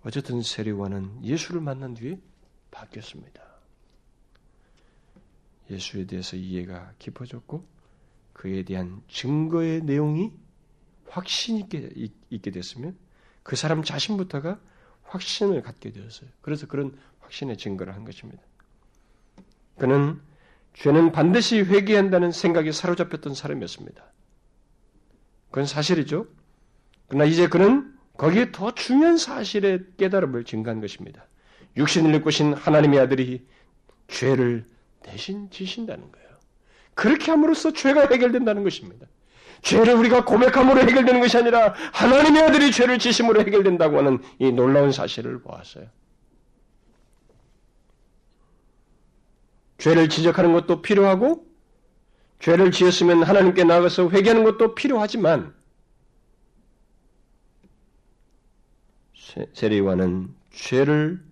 [0.04, 2.20] 어쨌든 세리와는 예수를 만난 뒤에
[2.72, 3.42] 바뀌었습니다.
[5.70, 7.66] 예수에 대해서 이해가 깊어졌고
[8.34, 10.32] 그에 대한 증거의 내용이
[11.08, 11.92] 확신 있게
[12.30, 12.98] 있게 됐으면
[13.44, 14.60] 그 사람 자신부터가
[15.04, 16.30] 확신을 갖게 되었어요.
[16.42, 18.42] 그래서 그런 확신의 증거를 한 것입니다.
[19.78, 20.20] 그는
[20.74, 24.04] 죄는 반드시 회개한다는 생각에 사로잡혔던 사람이었습니다.
[25.50, 26.28] 그건 사실이죠.
[27.08, 27.93] 그러나 이제 그는
[28.24, 31.28] 거기에 더 중요한 사실의 깨달음을 증가한 것입니다.
[31.76, 33.46] 육신을 입고신 하나님의 아들이
[34.08, 34.66] 죄를
[35.02, 36.30] 대신 지신다는 거예요.
[36.94, 39.08] 그렇게 함으로써 죄가 해결된다는 것입니다.
[39.62, 45.42] 죄를 우리가 고백함으로 해결되는 것이 아니라 하나님의 아들이 죄를 지심으로 해결된다고 하는 이 놀라운 사실을
[45.42, 45.88] 보았어요.
[49.80, 51.46] 죄를 지적하는 것도 필요하고
[52.40, 55.54] 죄를 지었으면 하나님께 나가서 회개하는 것도 필요하지만
[59.54, 61.24] 세례와는 죄를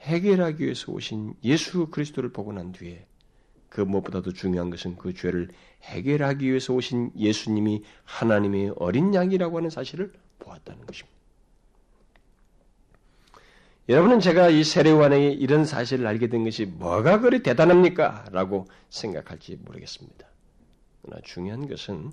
[0.00, 3.06] 해결하기 위해서 오신 예수 그리스도를 보고 난 뒤에
[3.68, 5.48] 그 무엇보다도 중요한 것은 그 죄를
[5.82, 11.16] 해결하기 위해서 오신 예수님이 하나님의 어린 양이라고 하는 사실을 보았다는 것입니다.
[13.88, 18.24] 여러분은 제가 이 세례관의 이런 사실을 알게 된 것이 뭐가 그리 대단합니까?
[18.32, 20.26] 라고 생각할지 모르겠습니다.
[21.02, 22.10] 그러나 중요한 것은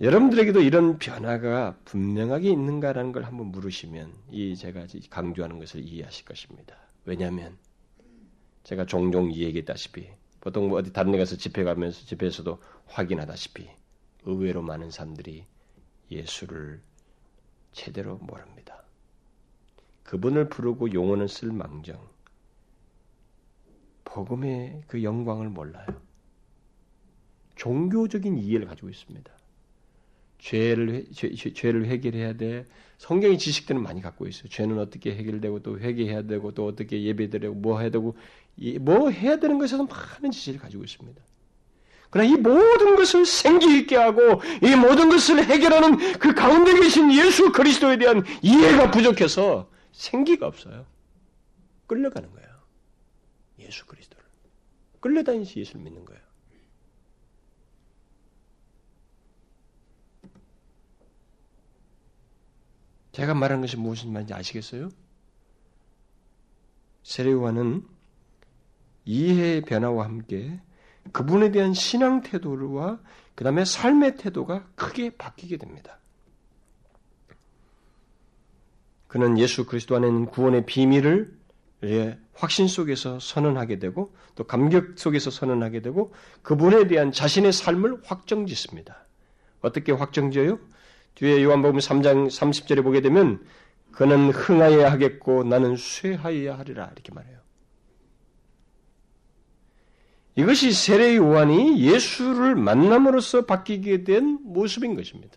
[0.00, 6.76] 여러분들에게도 이런 변화가 분명하게 있는가라는 걸 한번 물으시면 이 제가 강조하는 것을 이해하실 것입니다.
[7.04, 7.58] 왜냐하면
[8.62, 10.08] 제가 종종 이야기했다시피
[10.40, 13.68] 보통 뭐 어디 다른 데 가서 집회 가면서 집회에서도 확인하다시피
[14.22, 15.44] 의외로 많은 사람들이
[16.12, 16.80] 예수를
[17.72, 18.84] 제대로 모릅니다.
[20.04, 22.00] 그분을 부르고 용어는 쓸 망정
[24.04, 25.86] 복음의 그 영광을 몰라요.
[27.56, 29.37] 종교적인 이해를 가지고 있습니다.
[30.38, 32.64] 죄를 죄, 죄를 해결해야 돼.
[32.98, 34.48] 성경의 지식들은 많이 갖고 있어요.
[34.48, 38.16] 죄는 어떻게 해결되고 또 회개해야 되고 또 어떻게 예배드리고 뭐 해야 되고
[38.80, 41.22] 뭐 해야 되는 것에서 많은 지식을 가지고 있습니다.
[42.10, 47.52] 그러나 이 모든 것을 생기 있게 하고 이 모든 것을 해결하는 그 가운데 계신 예수
[47.52, 50.86] 그리스도에 대한 이해가 부족해서 생기가 없어요.
[51.86, 52.48] 끌려가는 거예요.
[53.60, 54.24] 예수 그리스도를.
[55.00, 56.27] 끌려다니시 예수를 믿는 거예요.
[63.18, 64.90] 제가 말하는 것이 무슨 말인지 아시겠어요?
[67.02, 67.84] 세례요한은
[69.06, 70.60] 이해의 변화와 함께
[71.10, 73.00] 그분에 대한 신앙 태도와
[73.34, 75.98] 그 다음에 삶의 태도가 크게 바뀌게 됩니다.
[79.08, 81.36] 그는 예수 그리스도 안에 있는 구원의 비밀을
[82.34, 88.96] 확신 속에서 선언하게 되고 또 감격 속에서 선언하게 되고 그분에 대한 자신의 삶을 확정짓습니다.
[89.60, 90.60] 어떻게 확정지어요?
[91.14, 93.44] 뒤에 요한복음 3장 30절에 보게 되면
[93.92, 97.38] 그는 흥하여야 하겠고 나는 쇠하여야 하리라 이렇게 말해요.
[100.36, 105.36] 이것이 세례 요한이 예수를 만남으로써 바뀌게 된 모습인 것입니다.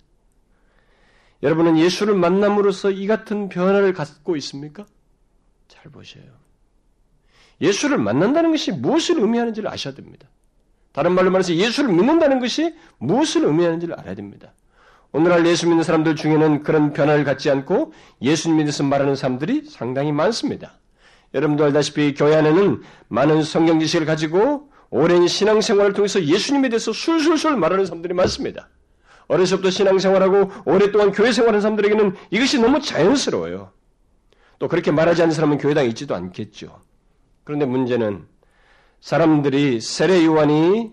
[1.41, 4.85] 여러분은 예수를 만남으로써 이 같은 변화를 갖고 있습니까?
[5.67, 6.23] 잘 보셔요.
[7.61, 10.29] 예수를 만난다는 것이 무엇을 의미하는지를 아셔야 됩니다.
[10.91, 14.53] 다른 말로 말해서 예수를 믿는다는 것이 무엇을 의미하는지를 알아야 됩니다.
[15.13, 20.79] 오늘날 예수 믿는 사람들 중에는 그런 변화를 갖지 않고 예수 믿어서 말하는 사람들이 상당히 많습니다.
[21.33, 27.85] 여러분도 알다시피 교회 안에는 많은 성경 지식을 가지고 오랜 신앙생활을 통해서 예수님에 대해서 술술술 말하는
[27.85, 28.69] 사람들이 많습니다.
[29.27, 33.71] 어려서부터 신앙생활하고 오랫동안 교회 생활하는 사람들에게는 이것이 너무 자연스러워요.
[34.59, 36.81] 또 그렇게 말하지 않는 사람은 교회당에 있지도 않겠죠.
[37.43, 38.25] 그런데 문제는
[38.99, 40.91] 사람들이 세례 요한이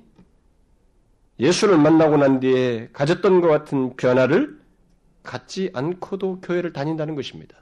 [1.40, 4.58] 예수를 만나고 난 뒤에 가졌던 것 같은 변화를
[5.22, 7.56] 갖지 않고도 교회를 다닌다는 것입니다.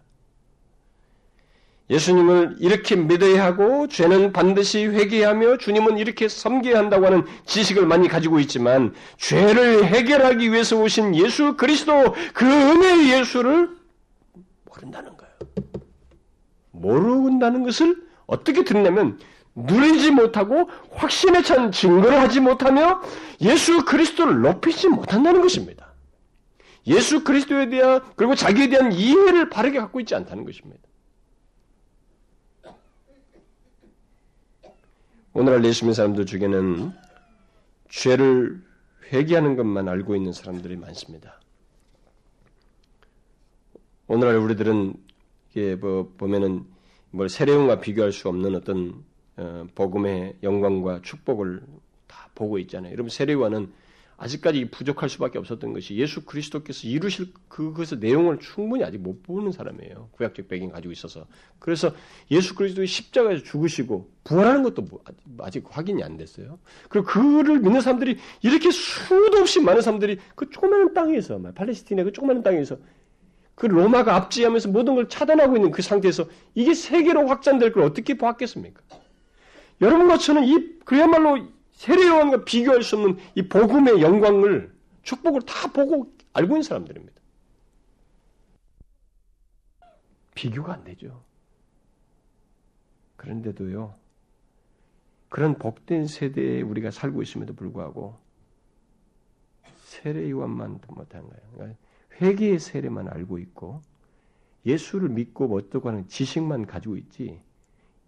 [1.88, 8.40] 예수님을 이렇게 믿어야 하고 죄는 반드시 회개하며 주님은 이렇게 섬겨야 한다고 하는 지식을 많이 가지고
[8.40, 13.70] 있지만 죄를 해결하기 위해서 오신 예수 그리스도 그 은혜의 예수를
[14.64, 15.32] 모른다는 거예요.
[16.72, 17.96] 모른다는 것을
[18.26, 19.18] 어떻게 듣냐면
[19.56, 23.00] 누리지 못하고 확신에 찬 증거를 하지 못하며
[23.40, 25.94] 예수 그리스도를 높이지 못한다는 것입니다.
[26.86, 30.82] 예수 그리스도에 대한 그리고 자기에 대한 이해를 바르게 갖고 있지 않다는 것입니다.
[35.32, 36.92] 오늘날 예수 믿는 사람들 중에는
[37.88, 38.62] 죄를
[39.12, 41.40] 회개하는 것만 알고 있는 사람들이 많습니다.
[44.06, 44.94] 오늘날 우리들은
[45.50, 46.64] 이게 뭐 보면은
[47.10, 49.15] 뭘 세례용과 비교할 수 없는 어떤 어,
[49.74, 51.62] 복음의 영광과 축복을
[52.06, 52.92] 다 보고 있잖아요.
[52.92, 53.70] 여러분 세례요한은
[54.18, 60.08] 아직까지 부족할 수밖에 없었던 것이 예수 그리스도께서 이루실 그것의 내용을 충분히 아직 못 보는 사람이에요.
[60.12, 61.26] 구약적 배경 가지고 있어서.
[61.58, 61.92] 그래서
[62.30, 65.00] 예수 그리스도의 십자가에서 죽으시고 부활하는 것도 뭐
[65.40, 66.58] 아직 확인이 안 됐어요.
[66.88, 72.42] 그리고 그를 믿는 사람들이 이렇게 수도 없이 많은 사람들이 그 조그마한 땅에서 팔레스티나의 그 조그마한
[72.42, 72.78] 땅에서
[73.54, 78.82] 그 로마가 압지하면서 모든 걸 차단하고 있는 그 상태에서 이게 세계로 확장될 걸 어떻게 보았겠습니까?
[79.80, 86.54] 여러분과 저는 이 그야말로 세례요한과 비교할 수 없는 이 복음의 영광을 축복을 다 보고 알고
[86.54, 87.14] 있는 사람들입니다.
[90.34, 91.22] 비교가 안 되죠.
[93.16, 93.94] 그런데도요,
[95.28, 98.18] 그런 복된 세대에 우리가 살고 있음에도 불구하고
[99.84, 101.42] 세례 요한만 못한 거예요.
[101.54, 101.78] 그러니까
[102.20, 103.82] 회개의 세례만 알고 있고
[104.64, 107.40] 예수를 믿고 어떻고 하는 지식만 가지고 있지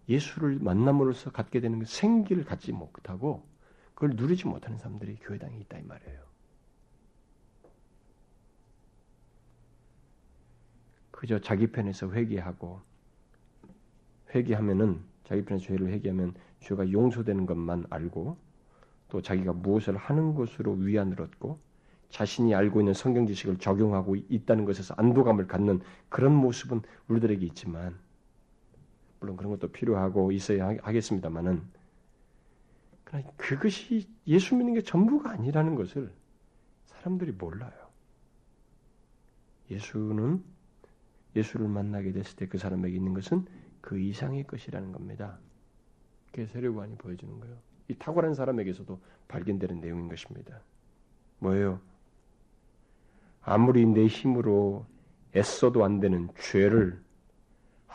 [0.09, 3.47] 예수를 만남으로써 갖게 되는 그 생기를 갖지 못하고
[3.93, 6.19] 그걸 누리지 못하는 사람들이 교회당에 있다 이 말이에요.
[11.11, 12.81] 그저 자기 편에서 회개하고
[14.33, 18.37] 회개하면은 자기 편에서 죄를 회개하면 죄가 용서되는 것만 알고
[19.09, 21.59] 또 자기가 무엇을 하는 것으로 위안을 얻고
[22.09, 27.99] 자신이 알고 있는 성경 지식을 적용하고 있다는 것에서 안도감을 갖는 그런 모습은 우리들에게 있지만
[29.19, 31.63] 물론 그런 것도 필요하고 있어야 하겠습니다만은
[33.37, 36.13] 그것이 예수 믿는 게 전부가 아니라는 것을
[36.85, 37.71] 사람들이 몰라요.
[39.71, 40.43] 예수는
[41.35, 43.45] 예수를 만나게 됐을 때 그 사람에게 있는 것은
[43.81, 45.39] 그 이상의 것이라는 겁니다.
[46.27, 47.57] 그게 세례관이 보여주는 거예요.
[47.87, 50.61] 이 탁월한 사람에게서도 발견되는 내용인 것입니다.
[51.39, 51.79] 뭐예요?
[53.41, 54.85] 아무리 내 힘으로
[55.35, 57.01] 애써도 안 되는 죄를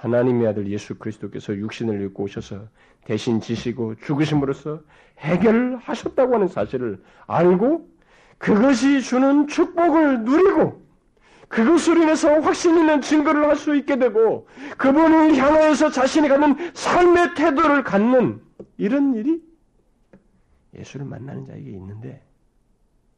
[0.05, 2.68] 하나님의 아들 예수 그리스도께서 육신을 입고 오셔서
[3.05, 4.82] 대신 지시고 죽으심으로써
[5.18, 7.88] 해결하셨다고 하는 사실을 알고
[8.36, 10.84] 그것이 주는 축복을 누리고
[11.48, 14.46] 그것으로 인해서 확신 있는 증거를 할 수 있게 되고
[14.76, 18.42] 그분을 향하여서 자신이 갖는 삶의 태도를 갖는
[18.76, 19.42] 이런 일이
[20.74, 22.22] 예수를 만나는 자에게 있는데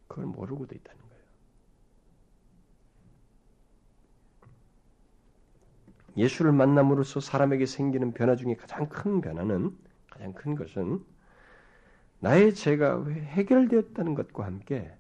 [0.07, 1.07] 그걸 모르고도 있다는 거
[6.17, 9.77] 예수를 만남으로써 사람에게 생기는 변화 중에 가장 큰 변화는
[10.11, 11.01] 가장 큰 것은
[12.21, 14.91] 나의 죄가 해결되었다는 것과 함께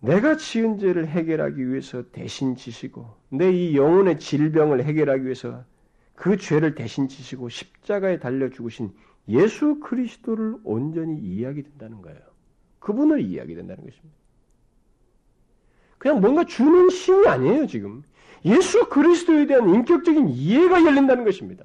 [0.00, 5.64] 내가 지은 죄를 해결하기 위해서 대신 지시고 내 이 영혼의 질병을 해결하기 위해서
[6.14, 8.92] 그 죄를 대신 지시고 십자가에 달려 죽으신
[9.28, 12.20] 예수 그리스도를 온전히 이해하게 된다는 거예요.
[12.78, 14.14] 그분을 이해하게 된다는 것입니다.
[15.98, 18.02] 그냥 뭔가 주는 신이 아니에요, 지금.
[18.44, 21.64] 예수 그리스도에 대한 인격적인 이해가 열린다는 것입니다.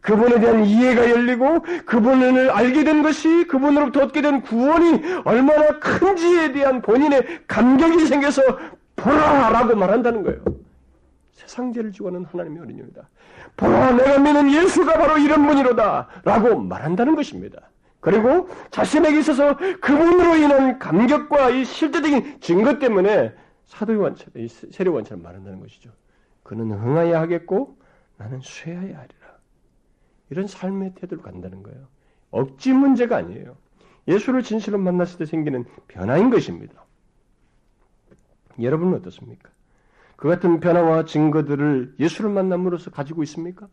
[0.00, 6.82] 그분에 대한 이해가 열리고 그분을 알게 된 것이 그분으로부터 얻게 된 구원이 얼마나 큰지에 대한
[6.82, 8.42] 본인의 감격이 생겨서
[8.96, 10.40] 보라라고 말한다는 거예요.
[11.32, 13.08] 세상 죄를 지고 하는 하나님의 어린이입니다.
[13.56, 17.70] 보라 내가 믿는 예수가 바로 이런 분이로다 라고 말한다는 것입니다.
[18.00, 23.34] 그리고 자신에게 있어서 그분으로 인한 감격과 이 실제적인 증거 때문에
[23.66, 24.26] 사도의 원처,
[24.70, 25.90] 세례 원처럼 말한다는 것이죠.
[26.48, 27.76] 그는 흥하여야 하겠고
[28.16, 29.38] 나는 쇠하여야 하리라.
[30.30, 31.86] 이런 삶의 태도를 간다는 거예요.
[32.30, 33.54] 억지 문제가 아니에요.
[34.08, 36.86] 예수를 진실로 만났을 때 생기는 변화인 것입니다.
[38.62, 39.50] 여러분은 어떻습니까?
[40.16, 43.68] 그 같은 변화와 증거들을 예수를 만남으로써 가지고 있습니까?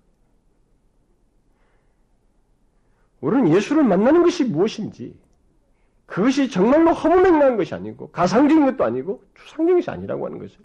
[3.22, 5.18] 우리는 예수를 만나는 것이 무엇인지,
[6.08, 10.58] 그것이 정말로 허무맹랑한 것이 아니고, 가상적인 것도 아니고, 추상적인 것이 아니라고 하는 것을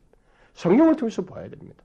[0.54, 1.84] 성경을 통해서 봐야 됩니다.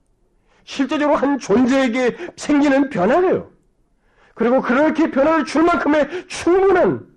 [0.66, 3.52] 실제적으로 한 존재에게 생기는 변화예요.
[4.34, 7.16] 그리고 그렇게 변화를 줄 만큼의 충분한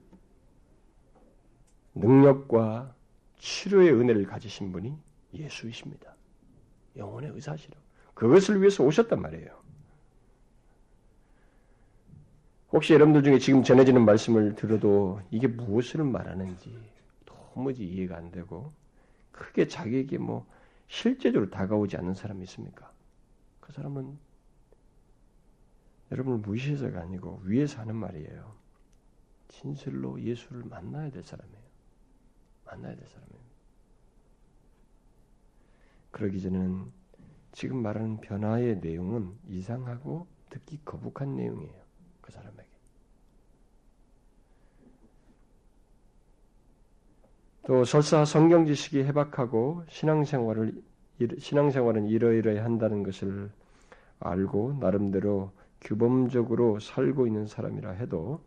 [1.95, 2.95] 능력과
[3.39, 4.97] 치료의 은혜를 가지신 분이
[5.35, 6.15] 예수이십니다.
[6.97, 7.75] 영혼의 의사시로.
[8.15, 9.59] 그것을 위해서 오셨단 말이에요.
[12.71, 16.79] 혹시 여러분들 중에 지금 전해지는 말씀을 들어도 이게 무엇을 말하는지
[17.25, 18.71] 도무지 이해가 안 되고
[19.33, 20.47] 크게 자기에게 뭐
[20.87, 22.93] 실제적으로 다가오지 않는 사람이 있습니까?
[23.69, 24.19] 그 사람은
[26.11, 28.57] 여러분을 무시해서가 아니고 위에서 하는 말이에요.
[29.49, 31.63] 진실로 예수를 만나야 될 사람이에요.
[32.65, 33.39] 만나야 될 사람이에요.
[36.11, 36.91] 그러기 전에는
[37.53, 41.83] 지금 말하는 변화의 내용은 이상하고 듣기 거북한 내용이에요.
[42.23, 42.69] 그 사람에게.
[47.67, 50.83] 또 설사 성경 지식이 해박하고 신앙생활을
[51.39, 53.51] 신앙생활은 이러이러해 한다는 것을
[54.21, 58.41] 알고 나름대로 규범적으로 살고 있는 사람이라 해도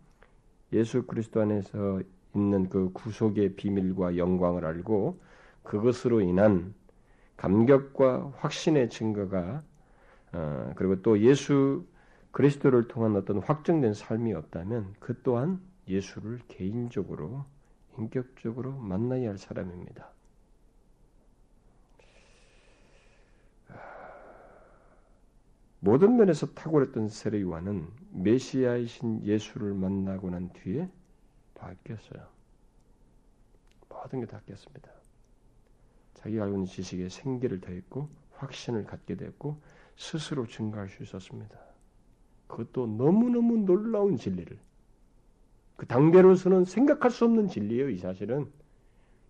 [0.74, 2.02] 예수 그리스도 안에서
[2.36, 5.20] 있는 그 구속의 비밀과 영광을 알고
[5.64, 6.74] 그것으로 인한
[7.38, 9.62] 감격과 확신의 증거가
[10.34, 11.86] 어, 그리고 또 예수
[12.32, 17.44] 그리스도를 통한 어떤 확정된 삶이 없다면 그 또한 예수를 개인적으로
[17.98, 20.10] 인격적으로 만나야 할 사람입니다.
[25.84, 30.88] 모든 면에서 탁월했던 세례 요한은 메시아이신 예수를 만나고 난 뒤에
[31.56, 32.28] 바뀌었어요.
[33.90, 34.92] 모든 게 바뀌었습니다.
[36.14, 39.60] 자기가 알고 있는 지식에 생기를 더했고 확신을 갖게 됐고
[39.96, 41.60] 스스로 증가할 수 있었습니다.
[42.46, 44.60] 그것도 너무너무 놀라운 진리를
[45.78, 47.90] 그 당대로서는 생각할 수 없는 진리예요.
[47.90, 48.52] 이 사실은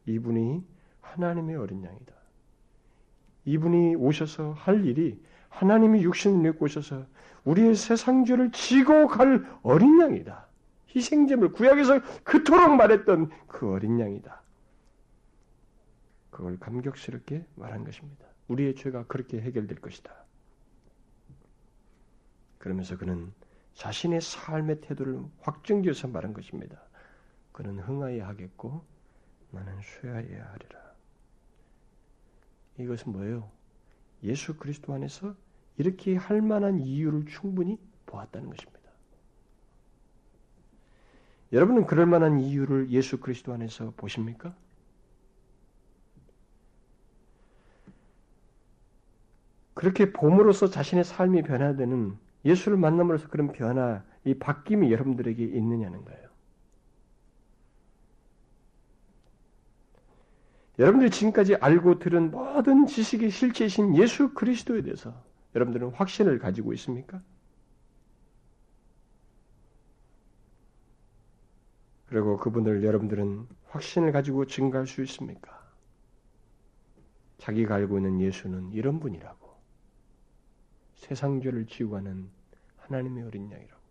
[0.06, 0.66] 이분이
[1.00, 2.14] 하나님의 어린 양이다.
[3.46, 5.18] 이분이 오셔서 할 일이
[5.52, 7.06] 하나님이 육신을 입고 오셔서
[7.44, 10.48] 우리의 세상 죄를 지고 갈 어린 양이다.
[10.96, 14.42] 희생제물 구약에서 그토록 말했던 그 어린 양이다.
[16.32, 18.26] 그걸 감격스럽게 말한 것입니다.
[18.48, 20.12] 우리의 죄가 그렇게 해결될 것이다.
[22.58, 23.32] 그러면서 그는
[23.76, 26.82] 자신의 삶의 태도를 확정지어서 말한 것입니다.
[27.52, 28.84] 그는 흥하여야 하겠고
[29.52, 30.82] 나는 쇠하여야 하리라.
[32.78, 33.52] 이것은 뭐예요?
[34.24, 35.36] 예수 그리스도 안에서
[35.78, 38.82] 이렇게 할 만한 이유를 충분히 보았다는 것입니다.
[41.54, 44.56] 여러분은 그럴 만한 이유를 예수 그리스도 안에서 보십니까?
[49.74, 56.21] 그렇게 봄으로써 자신의 삶이 변화되는 예수를 만남으로써 그런 변화, 이 바뀜이 여러분들에게 있느냐는 거예요.
[60.82, 65.14] 여러분들이 지금까지 알고 들은 모든 지식의 실체이신 예수 그리스도에 대해서
[65.54, 67.22] 여러분들은 확신을 가지고 있습니까?
[72.08, 75.62] 그리고 그분을 여러분들은 확신을 가지고 증가할 수 있습니까?
[77.38, 79.52] 자기가 알고 있는 예수는 이런 분이라고.
[80.96, 82.28] 세상 죄를 지고 가는
[82.78, 83.82] 하나님의 어린 양이라고.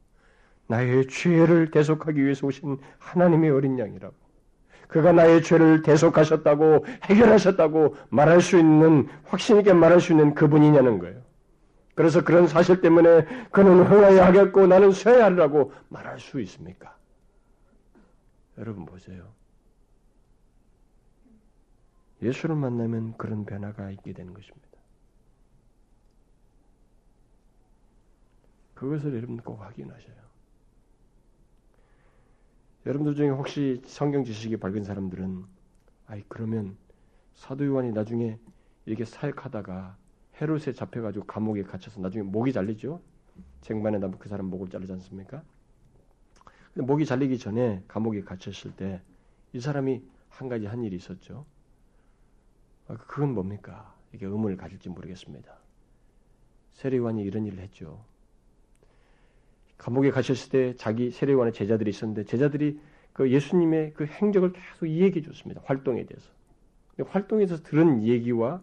[0.67, 4.30] 나의 죄를 대속하기 위해서 오신 하나님의 어린 양이라고.
[4.91, 11.23] 그가 나의 죄를 대속하셨다고 해결하셨다고 말할 수 있는 확신 있게 말할 수 있는 그분이냐는 거예요.
[11.95, 16.97] 그래서 그런 사실 때문에 그는 흥하여 하겠고 나는 쇠야 하리라고 말할 수 있습니까?
[18.59, 19.33] 여러분 보세요.
[22.23, 24.69] 예수를 만나면 그런 변화가 있게 되는 것입니다.
[28.75, 30.30] 그것을 여러분 꼭 확인하셔요.
[32.87, 35.45] 여러분들 중에 혹시 성경 지식이 밝은 사람들은
[36.07, 36.77] 아이 그러면
[37.35, 38.39] 사도 요한이 나중에
[38.87, 39.97] 이렇게 사역하다가
[40.41, 43.01] 헤롯에 잡혀가지고 감옥에 갇혀서 나중에 목이 잘리죠.
[43.61, 45.43] 쟁반에 나면 그 사람 목을 자르지 않습니까?
[46.73, 49.01] 근데 목이 잘리기 전에 감옥에 갇혔을 때
[49.53, 51.45] 이 사람이 한 가지 한 일이 있었죠.
[52.87, 53.95] 아, 그건 뭡니까?
[54.13, 55.59] 이게 의문을 가질지 모르겠습니다.
[56.75, 58.05] 세례요한이 이런 일을 했죠.
[59.81, 62.79] 감옥에 가셨을 때 자기 세례요한의 제자들이 있었는데 제자들이
[63.15, 65.63] 그 예수님의 그 행적을 계속 이야기해 줬습니다.
[65.65, 66.29] 활동에 대해서.
[67.07, 68.63] 활동에서 들은 얘기와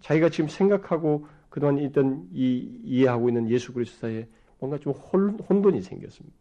[0.00, 4.26] 자기가 지금 생각하고 그동안 있던 이 이해하고 있는 예수 그리스도 사이에
[4.58, 6.36] 뭔가 좀 혼돈이 생겼습니다.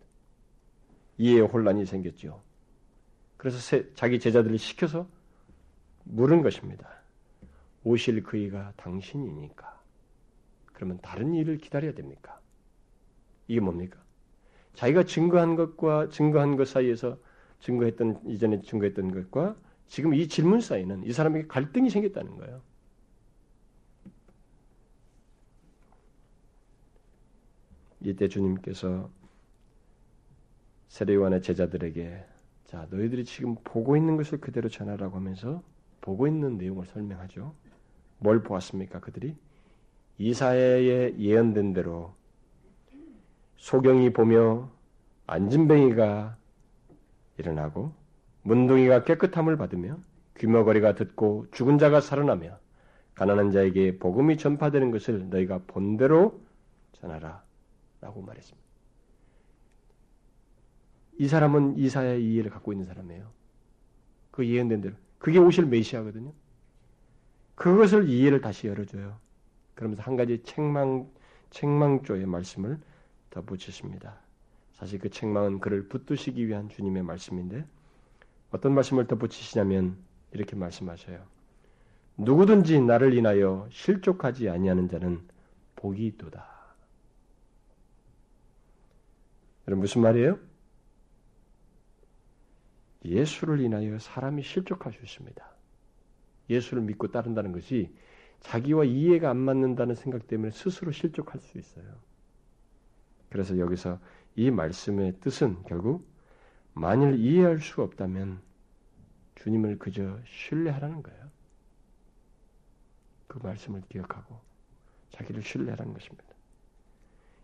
[1.19, 2.41] 이해의 혼란이 생겼죠.
[3.37, 5.07] 그래서 세, 자기 제자들을 시켜서
[6.05, 6.89] 물은 것입니다.
[7.83, 9.79] 오실 그이가 당신이니까.
[10.73, 12.40] 그러면 다른 일을 기다려야 됩니까?
[13.47, 13.99] 이게 뭡니까?
[14.73, 17.17] 자기가 증거한 것과 증거한 것 사이에서
[17.59, 19.55] 증거했던 이전에 증거했던 것과
[19.87, 22.61] 지금 이 질문 사이는 이 사람에게 갈등이 생겼다는 거예요.
[28.03, 29.09] 이때 주님께서
[30.87, 32.25] 세례요한의 제자들에게
[32.65, 35.61] 자 너희들이 지금 보고 있는 것을 그대로 전하라고 하면서
[35.99, 37.53] 보고 있는 내용을 설명하죠.
[38.17, 38.99] 뭘 보았습니까?
[38.99, 39.35] 그들이
[40.17, 42.15] 이사야의 예언된 대로
[43.61, 44.71] 소경이 보며
[45.27, 46.35] 안진뱅이가
[47.37, 47.93] 일어나고
[48.41, 49.99] 문둥이가 깨끗함을 받으며
[50.39, 52.57] 귀머거리가 듣고 죽은 자가 살아나며
[53.13, 56.41] 가난한 자에게 복음이 전파되는 것을 너희가 본대로
[56.93, 57.43] 전하라
[58.01, 58.67] 라고 말했습니다.
[61.19, 63.29] 이 사람은 이사야의 이해를 갖고 있는 사람이에요.
[64.31, 64.95] 그 예언된 대로.
[65.19, 66.33] 그게 오실 메시아거든요.
[67.53, 69.19] 그것을 이해를 다시 열어줘요.
[69.75, 71.07] 그러면서 한 가지 책망,
[71.51, 72.79] 책망조의 말씀을
[73.31, 74.19] 덧붙이십니다.
[74.73, 77.65] 사실 그 책망은 그를 붙드시기 위한 주님의 말씀인데
[78.51, 79.97] 어떤 말씀을 덧붙이시냐면
[80.31, 81.25] 이렇게 말씀하셔요.
[82.17, 85.27] 누구든지 나를 인하여 실족하지 아니하는 자는
[85.75, 86.47] 복이 있도다.
[89.67, 90.37] 여러분 무슨 말이에요?
[93.05, 95.43] 예수를 인하여 사람이 실족할 수 있습니다.
[96.49, 97.93] 예수를 믿고 따른다는 것이
[98.41, 101.85] 자기와 이해가 안 맞는다는 생각 때문에 스스로 실족할 수 있어요.
[103.31, 103.97] 그래서 여기서
[104.35, 106.05] 이 말씀의 뜻은 결국
[106.73, 108.39] 만일 이해할 수 없다면
[109.35, 111.19] 주님을 그저 신뢰하라는 거예요.
[113.27, 114.39] 그 말씀을 기억하고
[115.11, 116.23] 자기를 신뢰하라는 것입니다.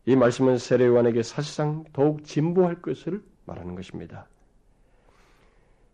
[0.06, 4.28] 이 말씀은 세례요한에게 사실상 더욱 진보할 것을 말하는 것입니다.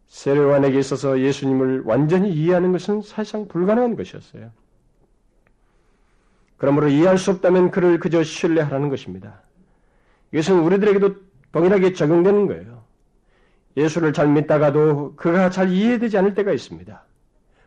[0.07, 4.51] 세례요한에게 있어서 예수님을 완전히 이해하는 것은 사실상 불가능한 것이었어요.
[6.57, 9.41] 그러므로 이해할 수 없다면 그를 그저 신뢰하라는 것입니다.
[10.33, 11.15] 이것은 우리들에게도
[11.51, 12.83] 동일하게 적용되는 거예요.
[13.77, 17.03] 예수를 잘 믿다가도 그가 잘 이해되지 않을 때가 있습니다.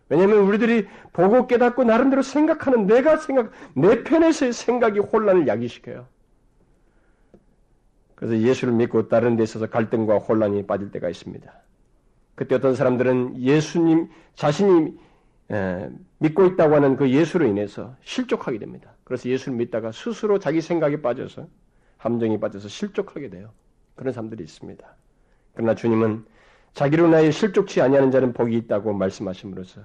[0.08, 6.06] 왜냐하면 우리들이 보고 깨닫고 나름대로 생각하는 내가 생각, 내 편에서의 생각이 혼란을 야기시켜요.
[8.14, 11.52] 그래서 예수를 믿고 다른 데 있어서 갈등과 혼란이 빠질 때가 있습니다.
[12.34, 14.96] 그때 어떤 사람들은 예수님 자신이
[16.18, 18.92] 믿고 있다고 하는 그 예수로 인해서 실족하게 됩니다.
[19.04, 21.46] 그래서 예수를 믿다가 스스로 자기 생각에 빠져서
[21.98, 23.50] 함정이 빠져서 실족하게 돼요.
[23.94, 24.86] 그런 사람들이 있습니다.
[25.54, 26.24] 그러나 주님은
[26.74, 29.80] 자기로 나의 실족치 아니하는 자는 복이 있다고 말씀하심으로써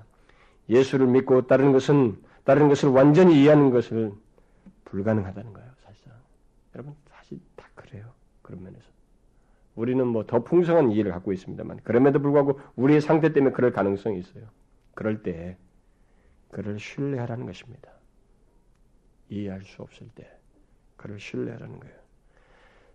[0.69, 4.11] 예수를 믿고 다른 것은 다른 것을 완전히 이해하는 것을
[4.85, 5.69] 불가능하다는 거예요.
[5.85, 6.13] 사실상
[6.75, 8.05] 여러분 사실 다 그래요.
[8.41, 8.85] 그런 면에서
[9.75, 14.43] 우리는 뭐 더 풍성한 이해를 갖고 있습니다만 그럼에도 불구하고 우리의 상태 때문에 그럴 가능성이 있어요.
[14.93, 15.57] 그럴 때
[16.49, 17.89] 그를 신뢰하라는 것입니다.
[19.29, 20.29] 이해할 수 없을 때
[20.97, 22.00] 그를 신뢰하라는 거예요.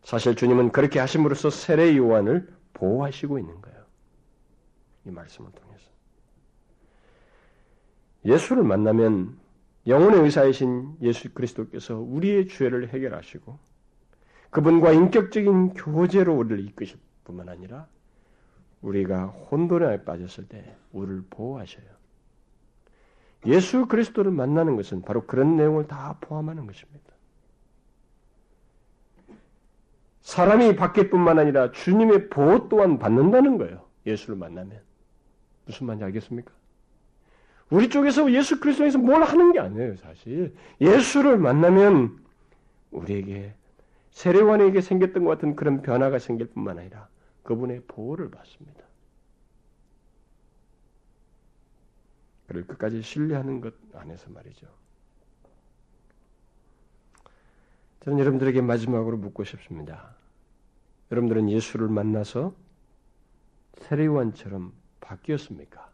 [0.07, 3.85] 사실 주님은 그렇게 하심으로써 세례 요한을 보호하시고 있는 거예요.
[5.05, 5.91] 이 말씀을 통해서.
[8.25, 9.37] 예수를 만나면
[9.89, 13.59] 영혼의 의사이신 예수 그리스도께서 우리의 죄를 해결하시고
[14.51, 17.89] 그분과 인격적인 교제로 우리를 이끄실 뿐만 아니라
[18.83, 21.85] 우리가 혼돈에 빠졌을 때 우리를 보호하셔요.
[23.47, 27.16] 예수 그리스도를 만나는 것은 바로 그런 내용을 다 포함하는 것입니다.
[30.27, 33.87] 사람이 받길 뿐만 아니라 주님의 보호 또한 받는다는 거예요.
[34.07, 34.81] 예수를 만나면.
[35.67, 36.53] 무슨 말인지 알겠습니까?
[37.71, 40.53] 우리 쪽에서 예수 그리스도에서 뭘 하는 게 아니에요, 사실.
[40.81, 42.19] 예수를 만나면
[42.91, 43.55] 우리에게
[44.11, 47.07] 세례관에게 생겼던 것 같은 그런 변화가 생길 뿐만 아니라
[47.45, 48.83] 그분의 보호를 받습니다.
[52.49, 54.67] 그를 끝까지 신뢰하는 것 안에서 말이죠.
[58.07, 60.15] 저는 여러분들에게 마지막으로 묻고 싶습니다.
[61.11, 62.55] 여러분들은 예수를 만나서
[63.79, 65.91] 세례요한처럼 바뀌었습니까?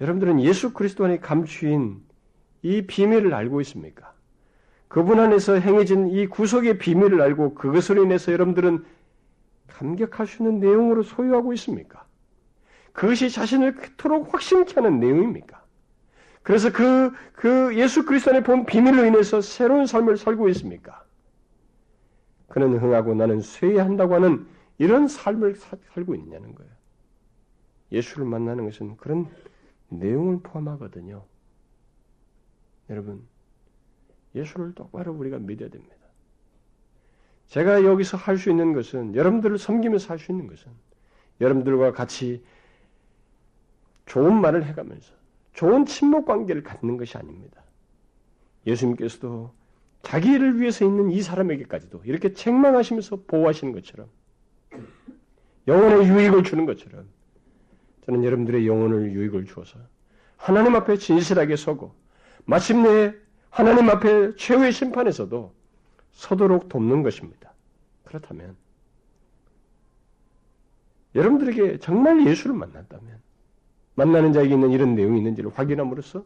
[0.00, 2.02] 여러분들은 예수 그리스도 안에 감추인
[2.62, 4.12] 이 비밀을 알고 있습니까?
[4.88, 8.84] 그분 안에서 행해진 이 구속의 비밀을 알고 그것으로 인해서 여러분들은
[9.68, 12.04] 감격할 수 있는 내용으로 소유하고 있습니까?
[12.92, 15.59] 그것이 자신을 그토록 확신케 하는 내용입니까?
[16.42, 21.04] 그래서 그, 그 예수 그리스도 안에 본 비밀로 인해서 새로운 삶을 살고 있습니까?
[22.48, 24.46] 그는 흥하고 나는 쇠한다고 하는
[24.78, 26.70] 이런 삶을 사, 살고 있냐는 거예요.
[27.92, 29.28] 예수를 만나는 것은 그런
[29.88, 31.24] 내용을 포함하거든요.
[32.88, 33.26] 여러분,
[34.34, 35.94] 예수를 똑바로 우리가 믿어야 됩니다.
[37.48, 40.70] 제가 여기서 할 수 있는 것은 여러분들을 섬기면서 할 수 있는 것은
[41.40, 42.44] 여러분들과 같이
[44.06, 45.19] 좋은 말을 해가면서
[45.60, 47.62] 좋은 친목 관계를 갖는 것이 아닙니다.
[48.66, 49.52] 예수님께서도
[50.00, 54.08] 자기를 위해서 있는 이 사람에게까지도 이렇게 책망하시면서 보호하시는 것처럼
[55.68, 57.06] 영혼의 유익을 주는 것처럼
[58.06, 59.78] 저는 여러분들의 영혼을 유익을 주어서
[60.38, 61.94] 하나님 앞에 진실하게 서고
[62.46, 63.12] 마침내
[63.50, 65.52] 하나님 앞에 최후의 심판에서도
[66.12, 67.52] 서도록 돕는 것입니다.
[68.04, 68.56] 그렇다면
[71.14, 73.20] 여러분들에게 정말 예수를 만났다면
[74.00, 76.24] 만나는 자에게 있는 이런 내용이 있는지를 확인함으로써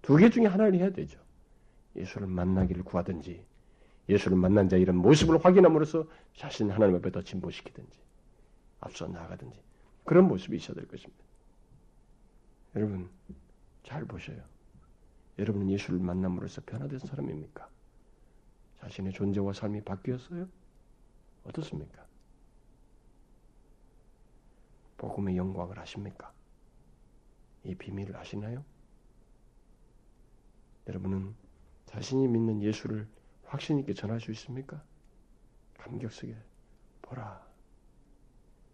[0.00, 1.20] 두 개 중에 하나를 해야 되죠.
[1.96, 3.44] 예수를 만나기를 구하든지
[4.08, 7.98] 예수를 만난 자 이런 모습을 확인함으로써 자신 하나님 앞에 더 진보시키든지
[8.80, 9.60] 앞서 나아가든지
[10.04, 11.22] 그런 모습이 있어야 될 것입니다.
[12.74, 13.10] 여러분
[13.82, 14.40] 잘 보셔요.
[15.38, 17.68] 여러분은 예수를 만남으로써 변화된 사람입니까?
[18.80, 20.48] 자신의 존재와 삶이 바뀌었어요?
[21.44, 22.06] 어떻습니까?
[24.96, 26.32] 복음의 영광을 아십니까?
[27.64, 28.64] 이 비밀을 아시나요?
[30.86, 31.34] 여러분은
[31.86, 33.06] 자신이 믿는 예수를
[33.44, 34.82] 확신 있게 전할 수 있습니까?
[35.78, 36.36] 감격스게
[37.02, 37.46] 보라.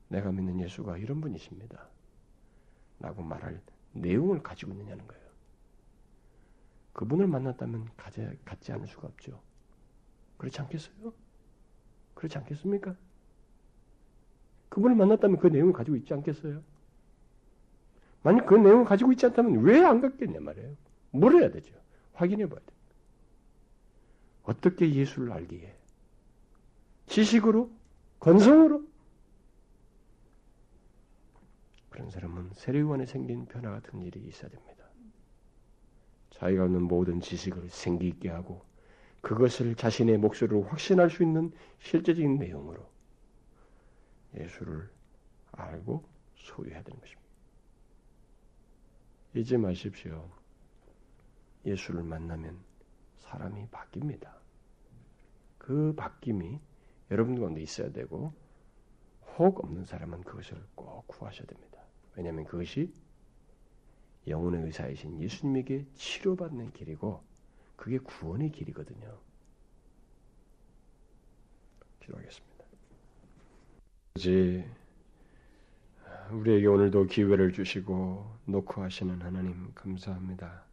[0.08, 1.88] 내가 믿는 예수가 이런 분이십니다.
[3.00, 3.60] 라고 말할
[3.92, 5.24] 내용을 가지고 있느냐는 거예요.
[6.92, 9.40] 그분을 만났다면 가지, 갖지 않을 수가 없죠.
[10.38, 11.12] 그렇지 않겠어요?
[12.14, 12.96] 그렇지 않겠습니까?
[14.68, 16.62] 그분을 만났다면 그 내용을 가지고 있지 않겠어요?
[18.24, 20.74] 만약 그 내용을 가지고 있지 않다면 왜 안 갖겠냐 말이에요.
[21.12, 21.74] 물어야 되죠.
[22.14, 22.76] 확인해 봐야 돼요.
[24.44, 25.74] 어떻게 예수를 알기에?
[27.06, 27.70] 지식으로?
[28.20, 28.82] 건성으로?
[31.90, 34.84] 그런 사람은 세례관에 생긴 변화 같은 일이 있어야 됩니다.
[36.30, 38.64] 자기가 얻는 모든 지식을 생기 있게 하고
[39.20, 42.90] 그것을 자신의 목소리로 확신할 수 있는 실제적인 내용으로
[44.36, 44.90] 예수를
[45.52, 46.04] 알고
[46.36, 47.23] 소유해야 되는 것입니다.
[49.34, 50.30] 잊지 마십시오.
[51.66, 52.56] 예수를 만나면
[53.18, 54.32] 사람이 바뀝니다.
[55.58, 56.60] 그 바뀜이
[57.10, 58.32] 여러분 가운데 있어야 되고
[59.36, 61.82] 혹 없는 사람은 그것을 꼭 구하셔야 됩니다.
[62.14, 62.92] 왜냐하면 그것이
[64.28, 67.22] 영혼의 의사이신 예수님에게 치료받는 길이고
[67.76, 69.18] 그게 구원의 길이거든요.
[72.00, 72.64] 기도하겠습니다.
[74.16, 74.70] 이제
[76.30, 80.64] 우리에게 오늘도 기회를 주시고 노크하시는 하나님 감사합니다.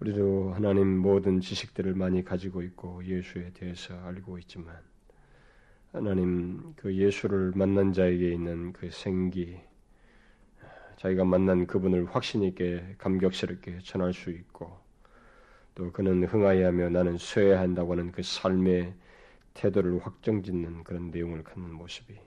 [0.00, 4.76] 우리도 하나님 모든 지식들을 많이 가지고 있고 예수에 대해서 알고 있지만
[5.92, 9.58] 하나님 그 예수를 만난 자에게 있는 그 생기
[10.96, 14.78] 자기가 만난 그분을 확신 있게 감격스럽게 전할 수 있고
[15.74, 18.94] 또 그는 흥하여하며 나는 쇠한다고 하는 그 삶의
[19.54, 22.25] 태도를 확정짓는 그런 내용을 갖는 모습이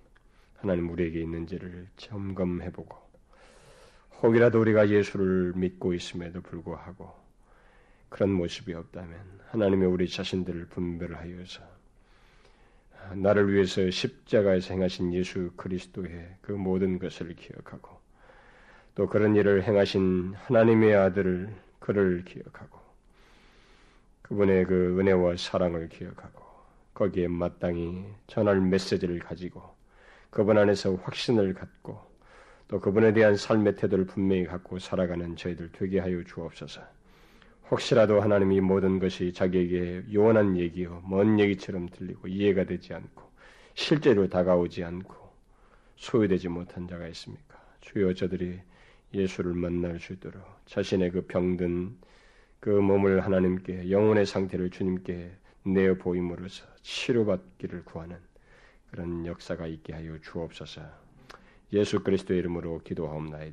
[0.62, 2.98] 하나님 우리에게 있는지를 점검해보고
[4.22, 7.14] 혹이라도 우리가 예수를 믿고 있음에도 불구하고
[8.10, 11.62] 그런 모습이 없다면 하나님의 우리 자신들을 분별하여서
[13.16, 17.98] 나를 위해서 십자가에서 행하신 예수 그리스도의 그 모든 것을 기억하고
[18.96, 22.78] 또 그런 일을 행하신 하나님의 아들을 그를 기억하고
[24.24, 26.44] 그분의 그 은혜와 사랑을 기억하고
[26.94, 29.79] 거기에 마땅히 전할 메시지를 가지고
[30.30, 32.00] 그분 안에서 확신을 갖고
[32.68, 36.82] 또 그분에 대한 삶의 태도를 분명히 갖고 살아가는 저희들 되게 하여 주옵소서.
[37.72, 43.24] 혹시라도 하나님이 모든 것이 자기에게 요원한 얘기요, 먼 얘기처럼 들리고 이해가 되지 않고
[43.74, 45.16] 실제로 다가오지 않고
[45.96, 47.60] 소유되지 못한 자가 있습니까?
[47.82, 48.60] 주여 저들이
[49.14, 51.98] 예수를 만날 수 있도록 자신의 그 병든
[52.60, 55.32] 그 몸을 하나님께 영혼의 상태를 주님께
[55.64, 58.18] 내어 보임으로써 치료받기를 구하는
[58.92, 60.82] 그런 역사가 있게 하여 주옵소서.
[61.74, 63.48] 예수 그리스도의 이름으로 기도하옵나이다.